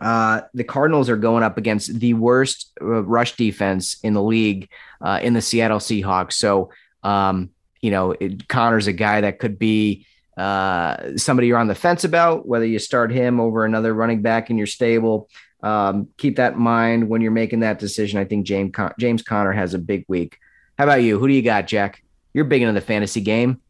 Uh, 0.00 0.42
the 0.54 0.64
Cardinals 0.64 1.08
are 1.10 1.16
going 1.16 1.42
up 1.42 1.58
against 1.58 2.00
the 2.00 2.14
worst 2.14 2.72
uh, 2.80 3.02
rush 3.04 3.36
defense 3.36 3.98
in 4.02 4.14
the 4.14 4.22
league 4.22 4.68
uh, 5.00 5.20
in 5.22 5.34
the 5.34 5.42
Seattle 5.42 5.78
Seahawks. 5.78 6.32
So, 6.34 6.70
um, 7.02 7.50
you 7.80 7.90
know, 7.90 8.12
it, 8.12 8.48
Conner's 8.48 8.86
a 8.86 8.92
guy 8.92 9.20
that 9.20 9.38
could 9.38 9.58
be 9.58 10.06
uh, 10.36 11.16
somebody 11.16 11.48
you're 11.48 11.58
on 11.58 11.68
the 11.68 11.74
fence 11.74 12.04
about, 12.04 12.46
whether 12.46 12.64
you 12.64 12.78
start 12.78 13.12
him 13.12 13.40
over 13.40 13.64
another 13.64 13.92
running 13.92 14.22
back 14.22 14.48
in 14.48 14.56
your 14.56 14.66
stable. 14.66 15.28
Um, 15.62 16.08
keep 16.16 16.36
that 16.36 16.54
in 16.54 16.60
mind 16.60 17.08
when 17.08 17.20
you're 17.20 17.30
making 17.30 17.60
that 17.60 17.78
decision. 17.78 18.18
I 18.18 18.24
think 18.24 18.46
James 18.46 18.72
Con- 18.72 18.94
James 18.98 19.22
Conner 19.22 19.52
has 19.52 19.74
a 19.74 19.78
big 19.78 20.04
week. 20.08 20.38
How 20.80 20.84
about 20.84 21.02
you? 21.02 21.18
Who 21.18 21.28
do 21.28 21.34
you 21.34 21.42
got, 21.42 21.66
Jack? 21.66 22.02
You're 22.32 22.46
big 22.46 22.62
into 22.62 22.72
the 22.72 22.80
fantasy 22.80 23.20
game. 23.20 23.60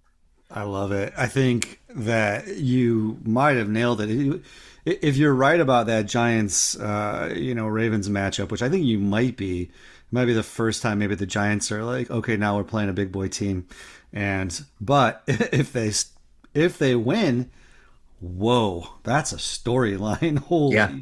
I 0.48 0.62
love 0.62 0.92
it. 0.92 1.12
I 1.16 1.26
think 1.26 1.80
that 1.88 2.46
you 2.58 3.18
might 3.24 3.56
have 3.56 3.68
nailed 3.68 4.00
it. 4.00 4.42
If 4.84 5.16
you're 5.16 5.34
right 5.34 5.58
about 5.58 5.88
that 5.88 6.06
Giants, 6.06 6.78
uh, 6.78 7.34
you 7.36 7.52
know, 7.52 7.66
Ravens 7.66 8.08
matchup, 8.08 8.52
which 8.52 8.62
I 8.62 8.68
think 8.68 8.86
you 8.86 9.00
might 9.00 9.36
be, 9.36 9.62
it 9.62 10.12
might 10.12 10.26
be 10.26 10.34
the 10.34 10.44
first 10.44 10.82
time 10.82 11.00
maybe 11.00 11.16
the 11.16 11.26
Giants 11.26 11.72
are 11.72 11.82
like, 11.82 12.12
okay, 12.12 12.36
now 12.36 12.56
we're 12.56 12.62
playing 12.62 12.90
a 12.90 12.92
big 12.92 13.10
boy 13.10 13.26
team, 13.26 13.66
and 14.12 14.64
but 14.80 15.24
if 15.26 15.72
they 15.72 15.90
if 16.54 16.78
they 16.78 16.94
win, 16.94 17.50
whoa, 18.20 18.86
that's 19.02 19.32
a 19.32 19.36
storyline. 19.36 20.38
Holy 20.46 20.76
Yeah. 20.76 20.92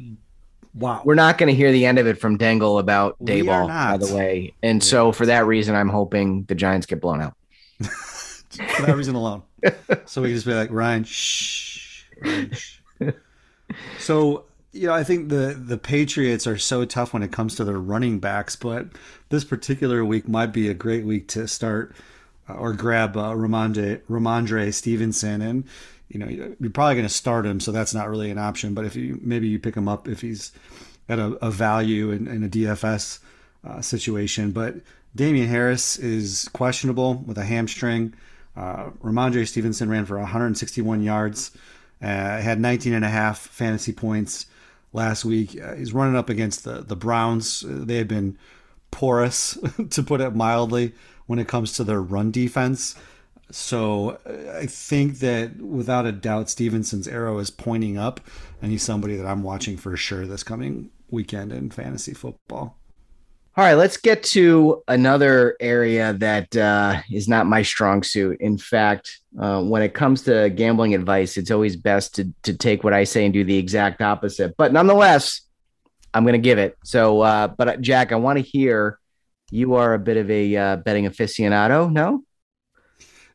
Wow! 0.79 1.01
We're 1.03 1.15
not 1.15 1.37
going 1.37 1.49
to 1.49 1.55
hear 1.55 1.71
the 1.71 1.85
end 1.85 1.99
of 1.99 2.07
it 2.07 2.19
from 2.19 2.37
Dangle 2.37 2.79
about 2.79 3.17
Daboll, 3.19 3.67
by 3.67 3.97
the 3.97 4.15
way. 4.15 4.53
And 4.63 4.81
so 4.83 5.11
for 5.11 5.25
that 5.25 5.45
reason, 5.45 5.75
I'm 5.75 5.89
hoping 5.89 6.43
the 6.43 6.55
Giants 6.55 6.85
get 6.85 7.01
blown 7.01 7.21
out. 7.21 7.35
for 7.79 8.85
that 8.85 8.95
reason 8.95 9.15
alone. 9.15 9.43
So 10.05 10.21
we 10.21 10.29
can 10.29 10.37
just 10.37 10.47
be 10.47 10.53
like 10.53 10.71
Ryan, 10.71 11.03
shh. 11.03 12.05
Ryan, 12.21 12.51
shh. 12.53 12.79
So 13.99 14.45
you 14.71 14.87
know, 14.87 14.93
I 14.93 15.03
think 15.03 15.29
the 15.29 15.59
the 15.59 15.77
Patriots 15.77 16.47
are 16.47 16.57
so 16.57 16.85
tough 16.85 17.13
when 17.13 17.23
it 17.23 17.31
comes 17.31 17.55
to 17.55 17.65
their 17.65 17.77
running 17.77 18.19
backs, 18.19 18.55
but 18.55 18.87
this 19.29 19.43
particular 19.43 20.05
week 20.05 20.27
might 20.27 20.53
be 20.53 20.69
a 20.69 20.73
great 20.73 21.05
week 21.05 21.27
to 21.29 21.47
start 21.47 21.93
uh, 22.47 22.53
or 22.53 22.73
grab 22.73 23.17
uh, 23.17 23.33
Rhamondre 23.33 24.01
Rhamondre 24.09 24.73
Stevenson, 24.73 25.41
and 25.41 25.65
you 26.09 26.19
know 26.19 26.27
you're 26.27 26.71
probably 26.71 26.95
going 26.95 27.07
to 27.07 27.13
start 27.13 27.45
him, 27.45 27.59
so 27.59 27.71
that's 27.71 27.93
not 27.93 28.09
really 28.09 28.31
an 28.31 28.37
option. 28.37 28.73
But 28.73 28.85
if 28.85 28.95
you 28.95 29.19
maybe 29.21 29.47
you 29.47 29.59
pick 29.59 29.75
him 29.75 29.87
up 29.87 30.07
if 30.07 30.21
he's 30.21 30.51
at 31.07 31.19
a, 31.19 31.37
a 31.45 31.49
value 31.51 32.11
in, 32.11 32.27
in 32.27 32.43
a 32.43 32.49
DFS 32.49 33.19
uh, 33.67 33.81
situation, 33.81 34.51
but 34.51 34.75
Damien 35.15 35.47
Harris 35.47 35.97
is 35.97 36.49
questionable 36.53 37.15
with 37.15 37.37
a 37.37 37.45
hamstring. 37.45 38.13
Uh, 38.55 38.89
Rhamondre 39.03 39.47
Stevenson 39.47 39.89
ran 39.89 40.05
for 40.05 40.17
161 40.17 41.01
yards, 41.01 41.51
uh, 42.01 42.05
had 42.05 42.59
19 42.59 42.93
and 42.93 43.05
a 43.05 43.09
half 43.09 43.39
fantasy 43.39 43.93
points 43.93 44.47
last 44.93 45.23
week. 45.25 45.59
Uh, 45.61 45.75
he's 45.75 45.93
running 45.93 46.15
up 46.15 46.29
against 46.29 46.63
the 46.63 46.81
the 46.81 46.95
Browns. 46.95 47.63
Uh, 47.63 47.85
They 47.85 47.97
had 47.97 48.07
been 48.07 48.37
porous, 48.91 49.57
to 49.91 50.03
put 50.03 50.21
it 50.21 50.35
mildly, 50.35 50.93
when 51.27 51.39
it 51.39 51.47
comes 51.47 51.73
to 51.73 51.83
their 51.83 52.01
run 52.01 52.31
defense. 52.31 52.95
So 53.51 54.19
uh, 54.25 54.57
I 54.57 54.65
think 54.65 55.19
that 55.19 55.57
without 55.57 56.05
a 56.05 56.11
doubt, 56.11 56.49
Stevenson's 56.49 57.07
arrow 57.07 57.39
is 57.39 57.49
pointing 57.49 57.97
up, 57.97 58.19
and 58.61 58.71
he's 58.71 58.83
somebody 58.83 59.15
that 59.15 59.25
I'm 59.25 59.43
watching 59.43 59.77
for 59.77 59.95
sure 59.97 60.25
this 60.25 60.43
coming 60.43 60.91
weekend 61.09 61.51
in 61.51 61.71
fantasy 61.71 62.13
football. 62.13 62.77
All 63.57 63.65
right, 63.65 63.73
let's 63.73 63.97
get 63.97 64.23
to 64.23 64.83
another 64.87 65.57
area 65.59 66.13
that 66.13 66.55
uh, 66.55 67.01
is 67.11 67.27
not 67.27 67.45
my 67.45 67.61
strong 67.61 68.03
suit. 68.03 68.39
In 68.39 68.57
fact, 68.57 69.19
uh, 69.37 69.61
when 69.63 69.81
it 69.81 69.93
comes 69.93 70.21
to 70.23 70.49
gambling 70.51 70.93
advice, 70.93 71.35
it's 71.35 71.51
always 71.51 71.75
best 71.75 72.15
to, 72.15 72.31
to 72.43 72.55
take 72.55 72.83
what 72.83 72.93
I 72.93 73.03
say 73.03 73.25
and 73.25 73.33
do 73.33 73.43
the 73.43 73.57
exact 73.57 74.01
opposite. 74.01 74.55
But 74.55 74.71
nonetheless, 74.71 75.41
I'm 76.13 76.23
going 76.23 76.33
to 76.33 76.39
give 76.39 76.57
it. 76.57 76.77
So, 76.85 77.21
uh, 77.21 77.47
but 77.49 77.67
uh, 77.67 77.77
Jack, 77.77 78.11
I 78.11 78.15
want 78.15 78.37
to 78.37 78.43
hear 78.43 78.99
you 79.51 79.73
are 79.73 79.93
a 79.93 79.99
bit 79.99 80.17
of 80.17 80.29
a 80.31 80.55
uh, 80.55 80.75
betting 80.77 81.05
aficionado. 81.05 81.91
No, 81.91 82.23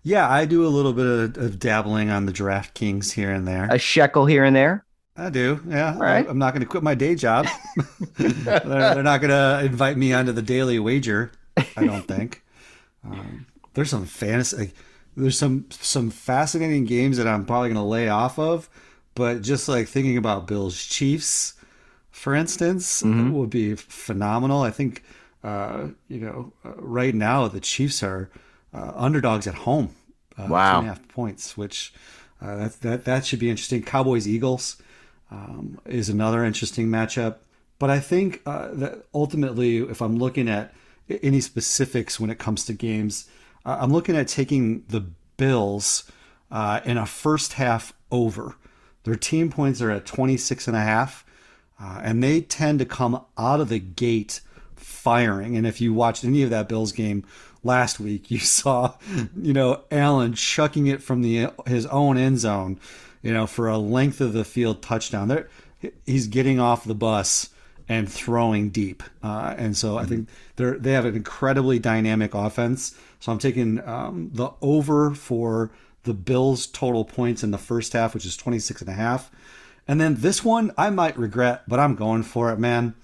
Yeah, 0.05 0.31
I 0.31 0.45
do 0.45 0.67
a 0.67 0.69
little 0.69 0.93
bit 0.93 1.07
of, 1.07 1.39
of 1.39 1.59
dabbling 1.59 2.11
on 2.11 2.27
the 2.27 2.33
DraftKings 2.33 3.13
here 3.13 3.33
and 3.33 3.49
there. 3.49 3.67
a 3.71 3.79
shekel 3.79 4.27
here 4.27 4.45
and 4.45 4.55
there. 4.55 4.85
I 5.17 5.31
do. 5.31 5.61
Yeah. 5.67 5.95
All 5.95 6.01
right. 6.01 6.29
I'm 6.29 6.39
not 6.39 6.53
going 6.53 6.61
to 6.61 6.69
quit 6.69 6.83
my 6.83 6.95
day 6.95 7.15
job. 7.15 7.47
they're, 8.19 8.61
they're 8.61 9.03
not 9.03 9.21
going 9.21 9.31
to 9.31 9.65
invite 9.65 9.97
me 9.97 10.13
onto 10.13 10.33
the 10.33 10.43
daily 10.43 10.79
wager. 10.79 11.33
I 11.77 11.87
don't 11.87 12.07
think. 12.07 12.43
Um, 13.07 13.45
there's 13.75 13.91
some 13.91 14.07
fantasy. 14.07 14.73
There's 15.15 15.37
some 15.37 15.67
some 15.69 16.09
fascinating 16.09 16.87
games 16.87 17.19
that 17.19 17.27
I'm 17.29 17.45
probably 17.45 17.69
going 17.69 17.77
to 17.77 17.83
lay 17.83 18.09
off 18.09 18.39
of, 18.39 18.71
but 19.15 19.43
just 19.43 19.69
like 19.69 19.89
thinking 19.89 20.17
about 20.17 20.47
Bills 20.47 20.83
Chiefs, 20.83 21.53
for 22.11 22.35
instance, 22.35 23.03
would 23.05 23.51
be 23.51 23.75
phenomenal. 23.75 24.63
I 24.63 24.71
think 24.71 25.05
uh, 25.43 25.89
you 26.09 26.21
know 26.21 26.55
uh, 26.65 26.73
right 26.77 27.15
now 27.15 27.47
the 27.47 27.61
Chiefs 27.61 28.03
are 28.03 28.31
uh, 28.75 28.93
underdogs 28.95 29.47
at 29.47 29.55
home. 29.55 29.91
Uh, 30.37 30.47
Wow. 30.49 30.73
two 30.73 30.79
and 30.79 30.87
a 30.87 30.95
half 30.95 31.09
points, 31.09 31.57
which 31.57 31.95
uh, 32.43 32.57
that 32.57 32.81
that 32.81 33.05
that 33.05 33.25
should 33.27 33.39
be 33.39 33.49
interesting. 33.51 33.83
Cowboys 33.83 34.27
Eagles 34.27 34.77
um, 35.31 35.79
is 35.87 36.09
another 36.09 36.45
interesting 36.45 36.89
matchup. 36.89 37.37
But 37.79 37.91
I 37.91 38.01
think 38.01 38.41
uh, 38.47 38.69
that 38.73 39.05
ultimately, 39.15 39.79
if 39.79 40.01
I'm 40.01 40.17
looking 40.17 40.49
at 40.49 40.73
any 41.23 41.41
specifics 41.41 42.19
when 42.19 42.31
it 42.31 42.39
comes 42.39 42.65
to 42.67 42.73
games, 42.73 43.29
uh, 43.65 43.79
I'm 43.81 43.93
looking 43.93 44.17
at 44.17 44.29
taking 44.29 44.85
the 44.89 45.05
Bills 45.37 46.11
uh, 46.51 46.81
in 46.85 46.97
a 46.97 47.07
first 47.07 47.55
half 47.55 47.93
over. 48.11 48.57
Their 49.05 49.17
team 49.17 49.51
points 49.51 49.83
are 49.83 49.91
at 49.91 50.07
26 50.07 50.67
and 50.69 50.77
a 50.77 50.81
half, 50.81 51.25
uh, 51.81 52.01
and 52.03 52.23
they 52.23 52.41
tend 52.41 52.79
to 52.79 52.85
come 52.87 53.21
out 53.37 53.61
of 53.61 53.69
the 53.69 53.81
gate 53.81 54.41
firing. 54.77 55.57
And 55.57 55.67
if 55.67 55.81
you 55.81 55.93
watched 55.93 56.25
any 56.25 56.43
of 56.43 56.51
that 56.51 56.69
Bills 56.69 56.93
game 56.93 57.25
last 57.65 58.01
week, 58.01 58.31
you 58.31 58.39
saw, 58.41 58.95
you 59.37 59.53
know, 59.53 59.83
Allen 59.91 60.35
chucking 60.35 60.87
it 60.87 61.03
from 61.03 61.23
the 61.23 61.51
his 61.67 61.87
own 61.87 62.17
end 62.17 62.39
zone, 62.39 62.79
you 63.23 63.33
know, 63.33 63.47
for 63.47 63.69
a 63.69 63.79
length 63.79 64.21
of 64.21 64.33
the 64.33 64.45
field 64.45 64.83
touchdown. 64.83 65.29
There, 65.29 65.49
he's 66.07 66.27
getting 66.27 66.61
off 66.61 66.85
the 66.85 66.95
bus 66.95 67.51
and 67.89 68.11
throwing 68.11 68.71
deep. 68.71 69.03
Uh, 69.23 69.55
and 69.59 69.77
so 69.77 69.99
I 69.99 70.05
think 70.05 70.29
they're 70.57 70.79
they 70.79 70.93
have 70.93 71.05
an 71.05 71.17
incredibly 71.17 71.79
dynamic 71.79 72.35
offense. 72.35 72.97
So 73.21 73.33
I'm 73.33 73.39
taking 73.39 73.87
um, 73.87 74.31
the 74.33 74.51
over 74.61 75.15
for 75.15 75.71
the 76.05 76.15
Bills' 76.15 76.67
total 76.67 77.05
points 77.05 77.43
in 77.43 77.51
the 77.51 77.59
first 77.59 77.93
half, 77.95 78.15
which 78.15 78.27
is 78.27 78.37
26 78.37 78.83
and 78.83 78.91
a 78.91 78.95
half. 78.95 79.31
And 79.87 80.01
then 80.01 80.17
this 80.17 80.45
one, 80.45 80.73
I 80.79 80.91
might 80.91 81.19
regret, 81.19 81.63
but 81.69 81.79
I'm 81.79 81.95
going 81.95 82.23
for 82.23 82.53
it, 82.53 82.59
man. 82.59 82.95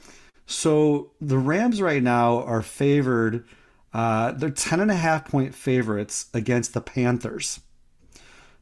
So 0.47 1.11
the 1.21 1.39
Rams 1.39 1.81
right 1.81 2.03
now 2.03 2.43
are 2.43 2.63
favored. 2.63 3.45
Uh, 3.93 4.33
they're 4.33 4.51
10 4.51 4.81
and 4.81 4.91
a 4.91 4.97
half 4.97 5.25
point 5.25 5.55
favorites 5.55 6.27
against 6.33 6.75
the 6.75 6.81
Panthers. 6.81 7.61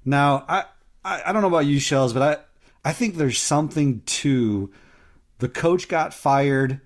Now, 0.04 0.44
I, 0.48 0.64
I, 1.04 1.22
I 1.26 1.32
don't 1.32 1.42
know 1.42 1.48
about 1.48 1.66
you, 1.66 1.78
Shells, 1.78 2.12
but 2.12 2.22
I, 2.84 2.90
I 2.90 2.92
think 2.92 3.16
there's 3.16 3.38
something 3.38 4.02
to 4.06 4.72
the 5.38 5.48
coach 5.48 5.88
got 5.88 6.14
fired. 6.14 6.80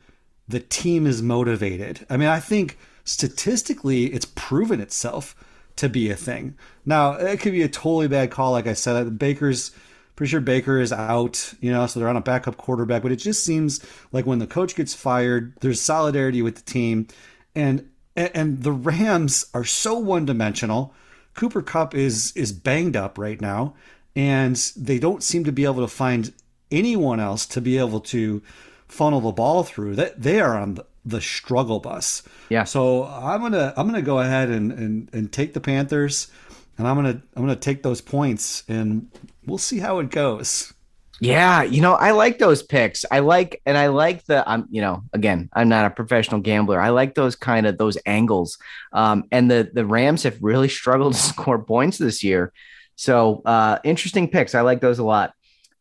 The 0.48 0.61
team 0.61 1.07
is 1.07 1.22
motivated. 1.22 2.05
I 2.11 2.16
mean, 2.16 2.28
I 2.28 2.40
think 2.40 2.78
statistically, 3.05 4.07
it's 4.07 4.26
proven 4.35 4.81
itself 4.81 5.37
to 5.76 5.88
be 5.88 6.11
a 6.11 6.16
thing. 6.16 6.57
Now, 6.85 7.12
it 7.12 7.40
could 7.40 7.52
be 7.52 7.62
a 7.62 7.68
totally 7.68 8.09
bad 8.09 8.31
call, 8.31 8.52
like 8.52 8.66
I 8.66 8.74
said. 8.74 9.18
Baker's 9.18 9.70
pretty 10.16 10.31
sure 10.31 10.40
Baker 10.40 10.81
is 10.81 10.92
out, 10.92 11.55
you 11.61 11.70
know, 11.70 11.87
so 11.87 11.98
they're 11.98 12.09
on 12.09 12.16
a 12.16 12.20
backup 12.20 12.57
quarterback. 12.57 13.02
But 13.02 13.12
it 13.12 13.16
just 13.16 13.44
seems 13.44 13.85
like 14.11 14.26
when 14.26 14.38
the 14.38 14.46
coach 14.46 14.74
gets 14.74 14.94
fired, 14.94 15.55
there's 15.61 15.81
solidarity 15.81 16.42
with 16.42 16.57
the 16.57 16.62
team, 16.62 17.07
and 17.55 17.88
and 18.16 18.62
the 18.62 18.72
Rams 18.72 19.46
are 19.55 19.64
so 19.64 19.98
one 19.98 20.27
dimensional. 20.27 20.94
Cooper 21.35 21.62
Kupp 21.62 21.94
is 21.94 22.33
is 22.37 22.53
banged 22.53 22.96
up 22.96 23.18
right 23.18 23.40
now, 23.40 23.75
and 24.14 24.57
they 24.77 24.98
don't 24.98 25.22
seem 25.22 25.44
to 25.44 25.53
be 25.53 25.64
able 25.64 25.81
to 25.81 25.88
find 25.88 26.33
anyone 26.70 27.20
else 27.20 27.46
to 27.46 27.61
be 27.61 27.79
able 27.79 28.01
to 28.01 28.42
funnel 28.87 29.20
the 29.20 29.33
ball 29.33 29.62
through. 29.62 29.96
That 29.96 30.20
they 30.20 30.40
are 30.40 30.59
on 30.59 30.75
the, 30.75 30.87
the 31.05 31.20
struggle 31.20 31.81
bus. 31.81 32.22
Yeah. 32.48 32.64
So 32.64 33.05
I'm 33.05 33.40
gonna 33.40 33.72
I'm 33.77 33.87
gonna 33.87 34.03
go 34.03 34.18
ahead 34.18 34.51
and, 34.51 34.72
and 34.72 35.09
and 35.12 35.33
take 35.33 35.55
the 35.55 35.61
Panthers, 35.61 36.31
and 36.77 36.87
I'm 36.87 36.96
gonna 36.96 37.22
I'm 37.35 37.42
gonna 37.42 37.57
take 37.57 37.83
those 37.83 38.01
points, 38.01 38.64
and 38.68 39.11
we'll 39.46 39.59
see 39.59 39.79
how 39.79 39.98
it 39.98 40.11
goes. 40.11 40.75
Yeah, 41.23 41.63
you 41.63 41.81
know, 41.81 41.95
I 41.95 42.11
like 42.11 42.41
those 42.41 42.65
picks. 42.65 43.05
I 43.09 43.21
like, 43.21 43.63
and 43.65 43.79
I 43.79 43.87
like 43.87 44.25
the, 44.25 44.43
I'm, 44.45 44.67
you 44.71 44.81
know, 44.81 45.05
again, 45.13 45.49
I'm 45.53 45.69
not 45.69 45.85
a 45.85 45.91
professional 45.91 46.41
gambler. 46.41 46.81
I 46.81 46.89
like 46.89 47.15
those 47.15 47.37
kind 47.37 47.65
of 47.65 47.79
those 47.79 47.97
angles. 48.07 48.59
Um, 48.93 49.23
and 49.31 49.49
the 49.49 49.71
the 49.73 49.87
Rams 49.87 50.25
have 50.25 50.43
really 50.43 50.69
struggled 50.69 51.13
to 51.15 51.21
score 51.21 51.63
points 51.63 51.97
this 51.97 52.25
year. 52.25 52.53
So 52.97 53.41
uh, 53.47 53.79
interesting 53.85 54.31
picks. 54.31 54.57
I 54.57 54.63
like 54.63 54.81
those 54.81 54.99
a 54.99 55.05
lot. 55.05 55.33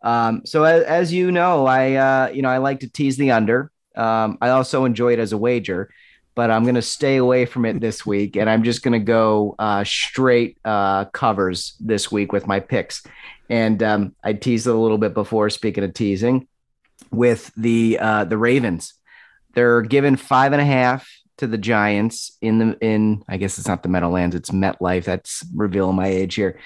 Um, 0.04 0.44
so 0.46 0.64
as, 0.64 0.84
as 0.84 1.12
you 1.12 1.32
know, 1.32 1.66
I 1.66 1.94
uh, 1.94 2.30
you 2.32 2.44
know 2.44 2.50
I 2.50 2.60
like 2.60 2.82
to 2.82 2.88
tease 2.88 3.18
the 3.18 3.32
under. 3.32 3.72
Um, 3.96 4.38
I 4.42 4.50
also 4.50 4.86
enjoy 4.86 5.14
it 5.14 5.20
as 5.20 5.34
a 5.34 5.40
wager, 5.40 5.90
but 6.42 6.50
I'm 6.50 6.64
going 6.64 6.74
to 6.74 6.82
stay 6.82 7.18
away 7.18 7.46
from 7.46 7.66
it 7.66 7.80
this 7.80 8.04
week, 8.04 8.36
and 8.36 8.50
I'm 8.50 8.64
just 8.64 8.82
going 8.82 9.00
to 9.00 9.06
go 9.06 9.54
uh, 9.60 9.84
straight 9.84 10.58
uh, 10.66 11.06
covers 11.06 11.76
this 11.80 12.12
week 12.12 12.32
with 12.32 12.48
my 12.48 12.60
picks. 12.60 13.04
And 13.48 13.84
um, 13.84 14.16
I 14.24 14.34
teased 14.34 14.66
it 14.66 14.74
a 14.74 14.76
little 14.76 14.98
bit 14.98 15.14
before. 15.14 15.52
Speaking 15.52 15.84
of 15.84 15.94
teasing, 15.94 16.48
with 17.12 17.52
the 17.56 18.00
uh, 18.02 18.24
the 18.24 18.40
Ravens, 18.40 18.96
they're 19.54 19.84
given 19.84 20.16
five 20.16 20.52
and 20.52 20.60
a 20.60 20.66
half 20.66 21.08
to 21.38 21.46
the 21.46 21.60
Giants 21.60 22.36
in 22.42 22.58
the 22.58 22.78
in. 22.82 23.24
I 23.28 23.38
guess 23.38 23.60
it's 23.60 23.68
not 23.68 23.84
the 23.84 23.90
Meadowlands; 23.90 24.36
it's 24.36 24.50
MetLife. 24.50 25.04
That's 25.04 25.46
revealing 25.54 25.96
my 25.96 26.08
age 26.08 26.34
here. 26.34 26.58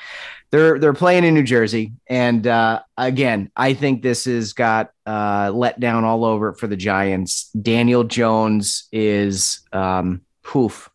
They're 0.56 0.80
they're 0.80 0.94
playing 0.94 1.26
in 1.26 1.34
New 1.34 1.44
Jersey, 1.44 1.92
and 2.08 2.48
uh, 2.48 2.80
again, 2.98 3.52
I 3.58 3.74
think 3.74 4.02
this 4.02 4.24
has 4.24 4.54
got 4.54 4.92
uh, 5.06 5.52
let 5.54 5.82
down 5.82 6.06
all 6.06 6.24
over 6.24 6.48
it 6.48 6.60
for 6.60 6.68
the 6.68 6.78
Giants. 6.78 7.50
Daniel 7.52 8.06
Jones 8.06 8.88
is 8.94 9.60
um, 9.74 10.22
poof. 10.44 10.90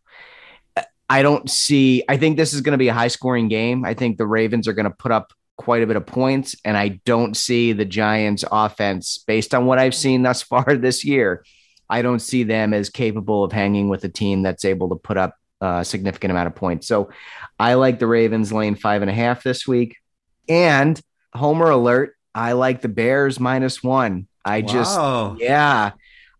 I 1.10 1.20
don't 1.20 1.50
see. 1.50 2.02
I 2.08 2.16
think 2.16 2.38
this 2.38 2.54
is 2.54 2.62
going 2.62 2.72
to 2.72 2.78
be 2.78 2.88
a 2.88 2.94
high 2.94 3.08
scoring 3.08 3.48
game. 3.48 3.84
I 3.84 3.92
think 3.92 4.16
the 4.16 4.26
Ravens 4.26 4.66
are 4.66 4.72
going 4.72 4.84
to 4.84 4.96
put 4.96 5.12
up 5.12 5.30
quite 5.58 5.82
a 5.82 5.86
bit 5.86 5.96
of 5.96 6.06
points, 6.06 6.56
and 6.64 6.74
I 6.74 6.98
don't 7.04 7.36
see 7.36 7.74
the 7.74 7.84
Giants' 7.84 8.46
offense, 8.50 9.18
based 9.26 9.54
on 9.54 9.66
what 9.66 9.78
I've 9.78 9.94
seen 9.94 10.22
thus 10.22 10.40
far 10.40 10.74
this 10.74 11.04
year, 11.04 11.44
I 11.86 12.00
don't 12.00 12.20
see 12.20 12.44
them 12.44 12.72
as 12.72 12.88
capable 12.88 13.44
of 13.44 13.52
hanging 13.52 13.90
with 13.90 14.04
a 14.04 14.08
team 14.08 14.40
that's 14.40 14.64
able 14.64 14.88
to 14.88 14.96
put 14.96 15.18
up 15.18 15.36
a 15.60 15.84
significant 15.84 16.30
amount 16.30 16.46
of 16.46 16.54
points. 16.54 16.86
So 16.86 17.10
I 17.58 17.74
like 17.74 17.98
the 17.98 18.06
Ravens 18.06 18.52
laying 18.52 18.74
five 18.76 19.02
and 19.02 19.10
a 19.10 19.14
half 19.14 19.42
this 19.42 19.66
week. 19.66 19.96
And 20.48 21.00
Homer 21.34 21.70
alert, 21.70 22.16
I 22.34 22.52
like 22.52 22.80
the 22.80 22.88
Bears 22.88 23.38
minus 23.38 23.82
one. 23.82 24.26
I 24.44 24.62
just, 24.62 24.98
Wow. 24.98 25.36
yeah. 25.38 25.92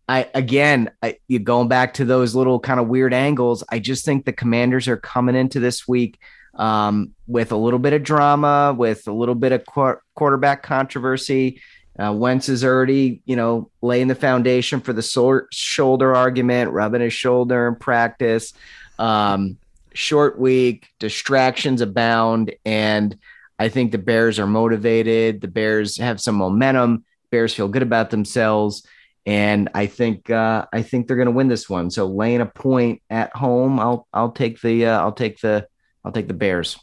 I 0.09 0.29
again, 0.35 0.91
I, 1.03 1.19
you 1.29 1.39
going 1.39 1.69
back 1.69 1.95
to 1.95 2.05
those 2.05 2.35
little 2.35 2.59
kind 2.59 2.81
of 2.81 2.89
weird 2.89 3.15
angles. 3.15 3.63
I 3.69 3.79
just 3.79 4.05
think 4.05 4.25
the 4.25 4.33
Commanders 4.33 4.89
are 4.89 4.97
coming 4.97 5.37
into 5.37 5.61
this 5.61 5.87
week 5.87 6.19
um, 6.57 7.13
with 7.29 7.53
a 7.53 7.57
little 7.57 7.79
bit 7.79 7.93
of 7.93 8.03
drama, 8.03 8.75
with 8.77 9.07
a 9.07 9.13
little 9.13 9.37
bit 9.37 9.53
of 9.53 9.65
qu- 9.67 10.01
quarterback 10.17 10.65
controversy. 10.65 11.61
Uh, 11.97 12.13
Wentz 12.13 12.49
is 12.49 12.65
already, 12.65 13.23
you 13.25 13.37
know, 13.37 13.71
laying 13.83 14.09
the 14.09 14.15
foundation 14.17 14.81
for 14.81 14.93
the 14.93 15.03
sol- 15.03 15.43
shoulder 15.53 16.17
argument, 16.17 16.73
rubbing 16.73 17.03
his 17.03 17.13
shoulder 17.13 17.69
in 17.69 17.77
practice. 17.77 18.53
Um, 19.01 19.57
short 19.95 20.39
week, 20.39 20.89
distractions 20.99 21.81
abound, 21.81 22.53
and 22.65 23.17
I 23.59 23.69
think 23.69 23.93
the 23.93 23.99
Bears 23.99 24.39
are 24.39 24.47
motivated. 24.47 25.41
The 25.41 25.49
Bears 25.49 25.99
have 25.99 26.21
some 26.21 26.37
momentum. 26.37 27.05
Bears 27.31 27.55
feel 27.55 27.69
good 27.69 27.83
about 27.83 28.11
themselves, 28.11 28.87
and 29.27 29.69
I 29.75 29.87
think 29.87 30.31
uh, 30.31 30.67
I 30.73 30.83
think 30.83 31.07
they're 31.07 31.17
going 31.17 31.27
to 31.27 31.33
win 31.33 31.49
this 31.49 31.69
one. 31.69 31.91
So 31.91 32.07
laying 32.07 32.41
a 32.41 32.47
point 32.47 33.03
at 33.11 33.35
home, 33.35 33.81
I'll 33.81 34.07
I'll 34.13 34.33
take 34.33 34.61
the 34.61 34.87
uh, 34.87 35.01
I'll 35.01 35.13
take 35.13 35.41
the 35.41 35.67
I'll 36.05 36.13
take 36.13 36.29
the 36.29 36.35
Bears. 36.35 36.79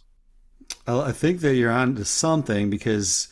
I 0.88 1.12
think 1.12 1.42
that 1.42 1.56
you're 1.56 1.72
on 1.72 1.96
to 1.96 2.06
something 2.06 2.70
because, 2.70 3.28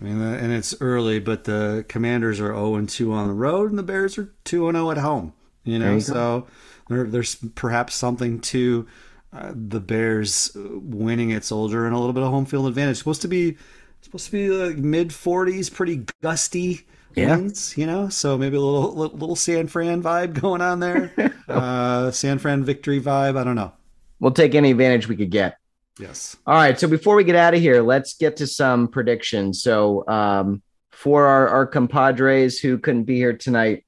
I 0.00 0.04
mean, 0.04 0.20
uh, 0.20 0.38
and 0.40 0.52
it's 0.52 0.74
early, 0.80 1.20
but 1.20 1.44
the 1.44 1.84
Commanders 1.88 2.40
are 2.40 2.52
0 2.52 2.74
and 2.76 2.88
2 2.88 3.12
on 3.12 3.28
the 3.28 3.34
road, 3.34 3.70
and 3.70 3.78
the 3.78 3.84
Bears 3.84 4.18
are 4.18 4.34
2 4.44 4.68
and 4.68 4.76
0 4.76 4.90
at 4.90 4.98
home. 4.98 5.32
You 5.62 5.78
know, 5.78 5.94
you 5.94 6.00
so 6.00 6.46
there, 6.88 7.04
there's 7.04 7.34
perhaps 7.54 7.94
something 7.94 8.40
to 8.40 8.86
uh, 9.32 9.52
the 9.54 9.80
Bears 9.80 10.52
winning 10.54 11.32
at 11.32 11.44
Soldier 11.44 11.86
and 11.86 11.94
a 11.94 11.98
little 11.98 12.12
bit 12.12 12.22
of 12.22 12.30
home 12.30 12.46
field 12.46 12.66
advantage. 12.66 12.98
Supposed 12.98 13.22
to 13.22 13.28
be 13.28 13.56
supposed 14.00 14.26
to 14.26 14.32
be 14.32 14.48
like 14.48 14.76
mid 14.76 15.10
40s, 15.10 15.72
pretty 15.72 16.04
gusty. 16.22 16.86
Yeah. 17.14 17.34
winds, 17.34 17.78
you 17.78 17.86
know, 17.86 18.10
so 18.10 18.36
maybe 18.36 18.58
a 18.58 18.60
little 18.60 18.94
little, 18.94 19.16
little 19.16 19.36
San 19.36 19.68
Fran 19.68 20.02
vibe 20.02 20.38
going 20.38 20.60
on 20.60 20.80
there. 20.80 21.34
uh, 21.48 22.10
San 22.10 22.38
Fran 22.38 22.62
victory 22.62 23.00
vibe. 23.00 23.38
I 23.38 23.44
don't 23.44 23.54
know. 23.54 23.72
We'll 24.20 24.32
take 24.32 24.54
any 24.54 24.70
advantage 24.70 25.08
we 25.08 25.16
could 25.16 25.30
get. 25.30 25.56
Yes. 25.98 26.36
All 26.46 26.54
right. 26.54 26.78
So 26.78 26.88
before 26.88 27.16
we 27.16 27.24
get 27.24 27.36
out 27.36 27.54
of 27.54 27.60
here, 27.60 27.80
let's 27.80 28.14
get 28.14 28.36
to 28.36 28.46
some 28.46 28.88
predictions. 28.88 29.62
So 29.62 30.06
um, 30.08 30.62
for 30.90 31.26
our, 31.26 31.48
our 31.48 31.66
compadres 31.66 32.58
who 32.58 32.78
couldn't 32.78 33.04
be 33.04 33.16
here 33.16 33.32
tonight, 33.34 33.86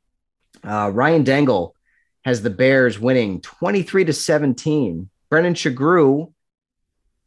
uh, 0.64 0.90
Ryan 0.92 1.22
Dangle 1.22 1.74
has 2.28 2.42
the 2.42 2.50
Bears 2.50 2.98
winning 2.98 3.40
23 3.40 4.04
to 4.04 4.12
17. 4.12 5.08
Brendan 5.30 5.54
Chagru 5.54 6.30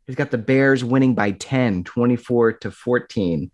has 0.06 0.16
got 0.16 0.30
the 0.30 0.38
Bears 0.38 0.84
winning 0.84 1.16
by 1.16 1.32
10, 1.32 1.86
24 1.86 2.54
to 2.54 2.70
14. 2.70 3.50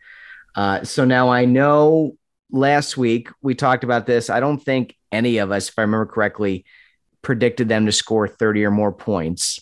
Uh, 0.55 0.83
so 0.83 1.05
now 1.05 1.29
I 1.29 1.45
know 1.45 2.17
last 2.51 2.97
week 2.97 3.29
we 3.41 3.55
talked 3.55 3.85
about 3.85 4.05
this. 4.05 4.29
I 4.29 4.41
don't 4.41 4.57
think 4.57 4.97
any 5.09 5.37
of 5.37 5.53
us, 5.53 5.69
if 5.69 5.79
I 5.79 5.83
remember 5.83 6.07
correctly, 6.07 6.65
predicted 7.21 7.69
them 7.69 7.85
to 7.85 7.93
score 7.93 8.27
30 8.27 8.65
or 8.65 8.71
more 8.71 8.91
points. 8.91 9.61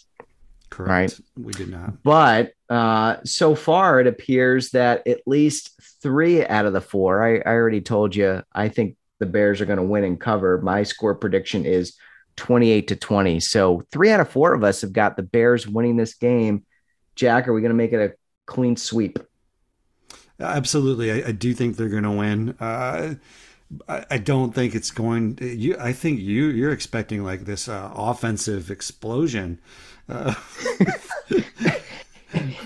Correct. 0.71 1.21
We 1.37 1.53
did 1.53 1.69
not. 1.69 2.01
But 2.01 2.53
uh, 2.67 3.17
so 3.25 3.53
far, 3.53 3.99
it 3.99 4.07
appears 4.07 4.71
that 4.71 5.05
at 5.07 5.21
least 5.27 5.79
three 6.01 6.43
out 6.43 6.65
of 6.65 6.73
the 6.73 6.81
four, 6.81 7.23
I, 7.23 7.47
I 7.47 7.53
already 7.53 7.81
told 7.81 8.15
you, 8.15 8.41
I 8.51 8.69
think 8.69 8.97
the 9.19 9.25
Bears 9.25 9.61
are 9.61 9.65
going 9.65 9.77
to 9.77 9.83
win 9.83 10.03
and 10.03 10.19
cover. 10.19 10.61
My 10.61 10.83
score 10.83 11.15
prediction 11.15 11.65
is 11.65 11.95
28 12.35 12.87
to 12.89 12.95
20. 12.95 13.39
So 13.39 13.83
three 13.91 14.11
out 14.11 14.19
of 14.19 14.29
four 14.29 14.53
of 14.53 14.63
us 14.63 14.81
have 14.81 14.93
got 14.93 15.15
the 15.15 15.23
Bears 15.23 15.67
winning 15.67 15.95
this 15.95 16.15
game. 16.15 16.65
Jack, 17.15 17.47
are 17.47 17.53
we 17.53 17.61
going 17.61 17.69
to 17.69 17.75
make 17.75 17.93
it 17.93 17.99
a 17.99 18.13
clean 18.45 18.75
sweep? 18.75 19.19
Absolutely, 20.39 21.11
I, 21.11 21.29
I 21.29 21.31
do 21.31 21.53
think 21.53 21.77
they're 21.77 21.87
going 21.87 22.03
to 22.03 22.11
win. 22.11 22.55
Uh, 22.59 23.15
I, 23.87 24.05
I 24.11 24.17
don't 24.17 24.53
think 24.53 24.75
it's 24.75 24.91
going. 24.91 25.37
You, 25.41 25.77
I 25.79 25.93
think 25.93 26.19
you 26.19 26.47
you're 26.47 26.73
expecting 26.73 27.23
like 27.23 27.45
this 27.45 27.69
uh, 27.69 27.89
offensive 27.95 28.69
explosion. 28.69 29.59
Uh, 30.09 30.33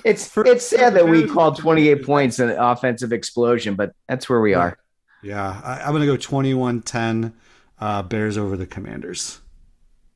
It's 0.04 0.36
it's 0.38 0.66
sad 0.66 0.96
that 0.96 1.08
we 1.08 1.28
called 1.28 1.58
28 1.58 2.06
points 2.06 2.40
an 2.40 2.50
offensive 2.52 3.14
explosion, 3.14 3.76
but 3.76 3.94
that's 4.08 4.30
where 4.30 4.42
we 4.42 4.54
are. 4.54 4.78
Yeah, 5.22 5.62
I, 5.64 5.82
I'm 5.82 5.92
going 5.92 6.02
to 6.02 6.08
go 6.08 6.18
21-10 6.18 7.34
uh, 7.80 8.04
Bears 8.04 8.38
over 8.38 8.58
the 8.58 8.66
Commanders. 8.66 9.40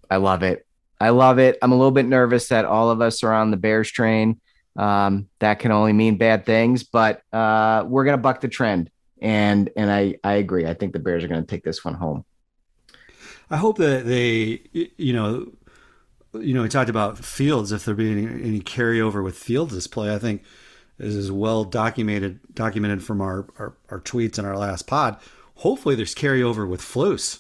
I 0.09 0.17
love 0.17 0.43
it. 0.43 0.65
I 0.99 1.09
love 1.09 1.39
it. 1.39 1.57
I'm 1.61 1.71
a 1.71 1.75
little 1.75 1.91
bit 1.91 2.05
nervous 2.05 2.47
that 2.49 2.65
all 2.65 2.89
of 2.89 3.01
us 3.01 3.23
are 3.23 3.33
on 3.33 3.51
the 3.51 3.57
Bears 3.57 3.91
train. 3.91 4.39
Um, 4.75 5.27
that 5.39 5.59
can 5.59 5.71
only 5.71 5.93
mean 5.93 6.17
bad 6.17 6.45
things, 6.45 6.83
but 6.83 7.21
uh, 7.31 7.83
we're 7.87 8.05
gonna 8.05 8.17
buck 8.17 8.41
the 8.41 8.47
trend. 8.47 8.89
And 9.21 9.69
and 9.75 9.91
I 9.91 10.15
I 10.23 10.33
agree. 10.33 10.65
I 10.65 10.73
think 10.73 10.93
the 10.93 10.99
Bears 10.99 11.23
are 11.23 11.27
gonna 11.27 11.43
take 11.43 11.63
this 11.63 11.85
one 11.85 11.93
home. 11.93 12.25
I 13.49 13.57
hope 13.57 13.77
that 13.77 14.05
they, 14.05 14.61
you 14.97 15.13
know, 15.13 15.51
you 16.33 16.53
know, 16.53 16.63
we 16.63 16.69
talked 16.69 16.89
about 16.89 17.19
Fields. 17.19 17.71
If 17.71 17.85
there 17.85 17.93
be 17.93 18.11
any, 18.11 18.25
any 18.25 18.61
carryover 18.61 19.23
with 19.23 19.37
Fields' 19.37 19.85
play, 19.87 20.13
I 20.13 20.17
think 20.17 20.43
this 20.97 21.15
is 21.15 21.31
well 21.31 21.63
documented 21.63 22.39
documented 22.53 23.03
from 23.03 23.21
our, 23.21 23.47
our, 23.57 23.73
our 23.89 23.99
tweets 23.99 24.37
in 24.37 24.45
our 24.45 24.57
last 24.57 24.87
pod. 24.87 25.17
Hopefully, 25.55 25.95
there's 25.95 26.15
carryover 26.15 26.67
with 26.67 26.81
Flus. 26.81 27.39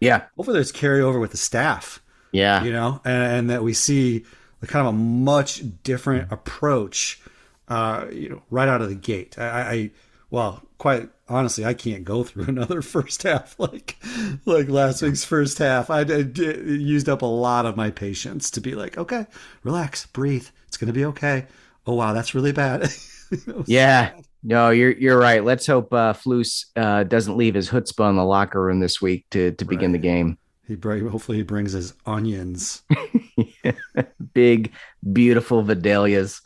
Yeah. 0.00 0.24
Hopefully, 0.36 0.54
there's 0.54 0.72
carryover 0.72 1.20
with 1.20 1.30
the 1.30 1.36
staff. 1.36 2.02
Yeah. 2.32 2.62
You 2.62 2.72
know, 2.72 3.00
and, 3.04 3.32
and 3.32 3.50
that 3.50 3.62
we 3.62 3.74
see 3.74 4.24
kind 4.66 4.86
of 4.86 4.94
a 4.94 4.96
much 4.96 5.62
different 5.82 6.30
approach, 6.30 7.20
uh, 7.68 8.06
you 8.12 8.28
know, 8.28 8.42
right 8.50 8.68
out 8.68 8.82
of 8.82 8.88
the 8.88 8.94
gate. 8.94 9.38
I, 9.38 9.60
I 9.60 9.90
well, 10.30 10.62
quite 10.78 11.08
honestly, 11.28 11.64
I 11.64 11.74
can't 11.74 12.04
go 12.04 12.22
through 12.22 12.44
another 12.48 12.82
first 12.82 13.22
half 13.22 13.58
like 13.58 13.96
like 14.44 14.68
last 14.68 15.02
week's 15.02 15.24
first 15.24 15.58
half. 15.58 15.90
I, 15.90 16.00
I 16.00 16.04
did, 16.04 16.66
used 16.80 17.08
up 17.08 17.22
a 17.22 17.26
lot 17.26 17.66
of 17.66 17.76
my 17.76 17.90
patience 17.90 18.50
to 18.52 18.60
be 18.60 18.74
like, 18.74 18.98
okay, 18.98 19.26
relax, 19.62 20.06
breathe. 20.06 20.48
It's 20.68 20.76
gonna 20.76 20.92
be 20.92 21.04
okay. 21.06 21.46
Oh 21.86 21.94
wow, 21.94 22.12
that's 22.12 22.34
really 22.34 22.52
bad. 22.52 22.88
yeah. 23.66 24.12
No, 24.42 24.70
you're 24.70 24.92
you're 24.92 25.18
right. 25.18 25.44
Let's 25.44 25.66
hope 25.66 25.92
uh, 25.92 26.12
Flus 26.14 26.66
uh, 26.76 27.04
doesn't 27.04 27.36
leave 27.36 27.54
his 27.54 27.68
chutzpah 27.70 28.08
in 28.10 28.16
the 28.16 28.24
locker 28.24 28.62
room 28.62 28.80
this 28.80 29.00
week 29.02 29.26
to 29.30 29.52
to 29.52 29.64
begin 29.64 29.92
Right. 29.92 30.00
the 30.00 30.08
game. 30.08 30.38
He 30.66 30.76
bring, 30.76 31.06
hopefully 31.08 31.38
he 31.38 31.42
brings 31.42 31.72
his 31.72 31.94
onions. 32.06 32.82
Big, 34.34 34.72
beautiful 35.12 35.64
Vidalias. 35.64 36.40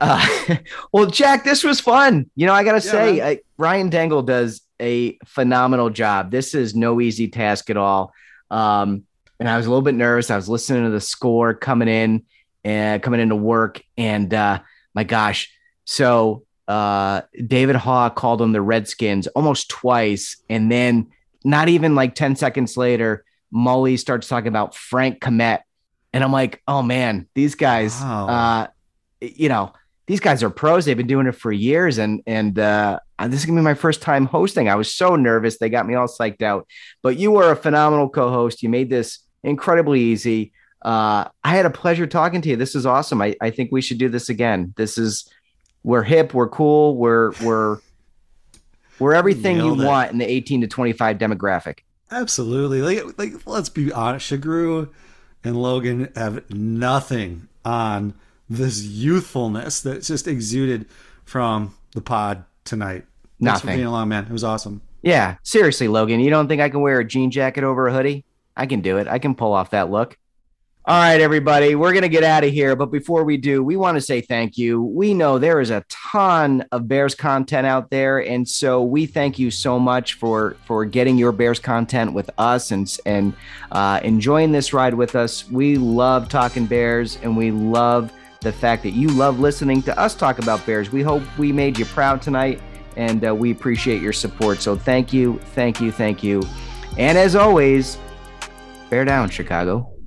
Uh, 0.00 0.26
well, 0.92 1.06
Jack, 1.06 1.44
this 1.44 1.62
was 1.62 1.80
fun. 1.80 2.30
You 2.34 2.46
know, 2.46 2.54
I 2.54 2.64
gotta 2.64 2.84
Yeah, 2.84 2.90
say. 2.92 3.22
I, 3.22 3.38
Ryan 3.58 3.90
Dangle 3.90 4.22
does 4.22 4.62
a 4.80 5.18
phenomenal 5.26 5.90
job. 5.90 6.30
This 6.30 6.54
is 6.54 6.74
no 6.74 7.00
easy 7.00 7.28
task 7.28 7.68
at 7.68 7.76
all. 7.76 8.12
Um, 8.50 9.04
and 9.38 9.48
I 9.48 9.56
was 9.58 9.66
a 9.66 9.68
little 9.68 9.82
bit 9.82 9.94
nervous. 9.94 10.30
I 10.30 10.36
was 10.36 10.48
listening 10.48 10.84
to 10.84 10.90
the 10.90 11.00
score 11.00 11.52
coming 11.54 11.88
in 11.88 12.22
and 12.64 13.02
coming 13.02 13.20
into 13.20 13.36
work, 13.36 13.80
and 13.96 14.32
uh, 14.34 14.60
my 14.94 15.04
gosh, 15.04 15.52
so 15.84 16.44
uh, 16.68 17.22
David 17.46 17.76
Haugh 17.76 18.14
called 18.14 18.40
them 18.40 18.52
the 18.52 18.62
Redskins 18.62 19.26
almost 19.28 19.68
twice, 19.68 20.36
and 20.48 20.70
then 20.70 21.08
not 21.44 21.68
even 21.68 21.94
like 21.94 22.14
ten 22.14 22.36
seconds 22.36 22.76
later, 22.76 23.24
Mully 23.52 23.98
starts 23.98 24.28
talking 24.28 24.48
about 24.48 24.74
Frank 24.74 25.20
Komet, 25.20 25.60
and 26.12 26.22
I'm 26.22 26.32
like, 26.32 26.62
oh 26.68 26.82
man, 26.82 27.26
these 27.34 27.54
guys, 27.54 27.98
Wow. 28.00 28.28
uh, 28.28 28.66
you 29.20 29.48
know, 29.48 29.72
these 30.06 30.20
guys 30.20 30.42
are 30.42 30.50
pros. 30.50 30.84
They've 30.84 30.96
been 30.96 31.06
doing 31.06 31.26
it 31.26 31.34
for 31.36 31.50
years, 31.52 31.98
and 31.98 32.22
and 32.26 32.58
uh, 32.58 32.98
this 33.26 33.40
is 33.40 33.46
gonna 33.46 33.60
be 33.60 33.64
my 33.64 33.74
first 33.74 34.02
time 34.02 34.26
hosting. 34.26 34.68
I 34.68 34.74
was 34.74 34.92
so 34.94 35.16
nervous; 35.16 35.58
they 35.58 35.68
got 35.70 35.86
me 35.86 35.94
all 35.94 36.08
psyched 36.08 36.42
out. 36.42 36.66
But 37.02 37.16
you 37.16 37.30
were 37.30 37.50
a 37.50 37.56
phenomenal 37.56 38.08
co-host. 38.08 38.62
You 38.62 38.68
made 38.68 38.90
this 38.90 39.20
incredibly 39.42 40.00
easy. 40.00 40.52
Uh, 40.82 41.28
I 41.44 41.56
had 41.56 41.66
a 41.66 41.70
pleasure 41.70 42.06
talking 42.06 42.40
to 42.42 42.48
you. 42.48 42.56
This 42.56 42.74
is 42.74 42.86
awesome. 42.86 43.20
I, 43.20 43.36
I 43.40 43.50
think 43.50 43.70
we 43.70 43.82
should 43.82 43.98
do 43.98 44.08
this 44.08 44.28
again. 44.28 44.72
This 44.76 44.96
is 44.98 45.28
we're 45.82 46.02
hip, 46.02 46.34
we're 46.34 46.48
cool, 46.48 46.96
we're 46.96 47.32
we're 47.42 47.78
we're 48.98 49.14
everything 49.14 49.56
you 49.56 49.80
it. 49.80 49.84
want 49.84 50.12
in 50.12 50.18
the 50.18 50.30
18 50.30 50.60
to 50.62 50.66
25 50.66 51.18
demographic. 51.18 51.78
Absolutely. 52.10 52.82
Like, 52.82 53.18
like 53.18 53.46
let's 53.46 53.68
be 53.68 53.92
honest. 53.92 54.30
Shagru 54.30 54.90
and 55.42 55.60
Logan 55.60 56.12
have 56.14 56.48
nothing 56.50 57.48
on 57.64 58.14
this 58.48 58.82
youthfulness 58.82 59.80
that 59.82 60.02
just 60.02 60.26
exuded 60.26 60.86
from 61.24 61.74
the 61.92 62.00
pod 62.00 62.44
tonight. 62.64 63.04
Thanks 63.42 63.60
for 63.60 63.68
being 63.68 63.84
along, 63.84 64.08
man. 64.08 64.24
It 64.24 64.32
was 64.32 64.44
awesome. 64.44 64.82
Yeah, 65.02 65.36
seriously, 65.42 65.88
Logan, 65.88 66.20
you 66.20 66.28
don't 66.28 66.46
think 66.46 66.60
I 66.60 66.68
can 66.68 66.82
wear 66.82 67.00
a 67.00 67.04
jean 67.04 67.30
jacket 67.30 67.64
over 67.64 67.86
a 67.88 67.92
hoodie? 67.92 68.24
I 68.54 68.66
can 68.66 68.82
do 68.82 68.98
it. 68.98 69.08
I 69.08 69.18
can 69.18 69.34
pull 69.34 69.54
off 69.54 69.70
that 69.70 69.90
look. 69.90 70.18
All 70.86 70.96
right, 70.98 71.20
everybody, 71.20 71.74
we're 71.74 71.92
going 71.92 72.04
to 72.04 72.08
get 72.08 72.24
out 72.24 72.42
of 72.42 72.52
here. 72.52 72.74
But 72.74 72.86
before 72.86 73.22
we 73.22 73.36
do, 73.36 73.62
we 73.62 73.76
want 73.76 73.96
to 73.96 74.00
say 74.00 74.22
thank 74.22 74.56
you. 74.56 74.82
We 74.82 75.12
know 75.12 75.38
there 75.38 75.60
is 75.60 75.68
a 75.68 75.84
ton 75.90 76.64
of 76.72 76.88
Bears 76.88 77.14
content 77.14 77.66
out 77.66 77.90
there. 77.90 78.20
And 78.20 78.48
so 78.48 78.82
we 78.82 79.04
thank 79.04 79.38
you 79.38 79.50
so 79.50 79.78
much 79.78 80.14
for, 80.14 80.56
for 80.64 80.86
getting 80.86 81.18
your 81.18 81.32
Bears 81.32 81.58
content 81.58 82.14
with 82.14 82.30
us 82.38 82.70
and, 82.70 82.98
and 83.04 83.34
uh, 83.72 84.00
enjoying 84.02 84.52
this 84.52 84.72
ride 84.72 84.94
with 84.94 85.16
us. 85.16 85.48
We 85.50 85.76
love 85.76 86.30
talking 86.30 86.64
Bears 86.64 87.18
and 87.22 87.36
we 87.36 87.50
love 87.50 88.10
the 88.40 88.52
fact 88.52 88.82
that 88.84 88.92
you 88.92 89.08
love 89.08 89.38
listening 89.38 89.82
to 89.82 89.98
us 89.98 90.14
talk 90.14 90.38
about 90.38 90.64
Bears. 90.64 90.90
We 90.90 91.02
hope 91.02 91.22
we 91.36 91.52
made 91.52 91.78
you 91.78 91.84
proud 91.84 92.22
tonight 92.22 92.58
and 92.96 93.26
uh, 93.26 93.34
we 93.34 93.50
appreciate 93.50 94.00
your 94.00 94.14
support. 94.14 94.62
So 94.62 94.76
thank 94.76 95.12
you, 95.12 95.38
thank 95.54 95.78
you, 95.78 95.92
thank 95.92 96.24
you. 96.24 96.42
And 96.96 97.18
as 97.18 97.36
always, 97.36 97.98
bear 98.88 99.04
down, 99.04 99.28
Chicago. 99.28 99.99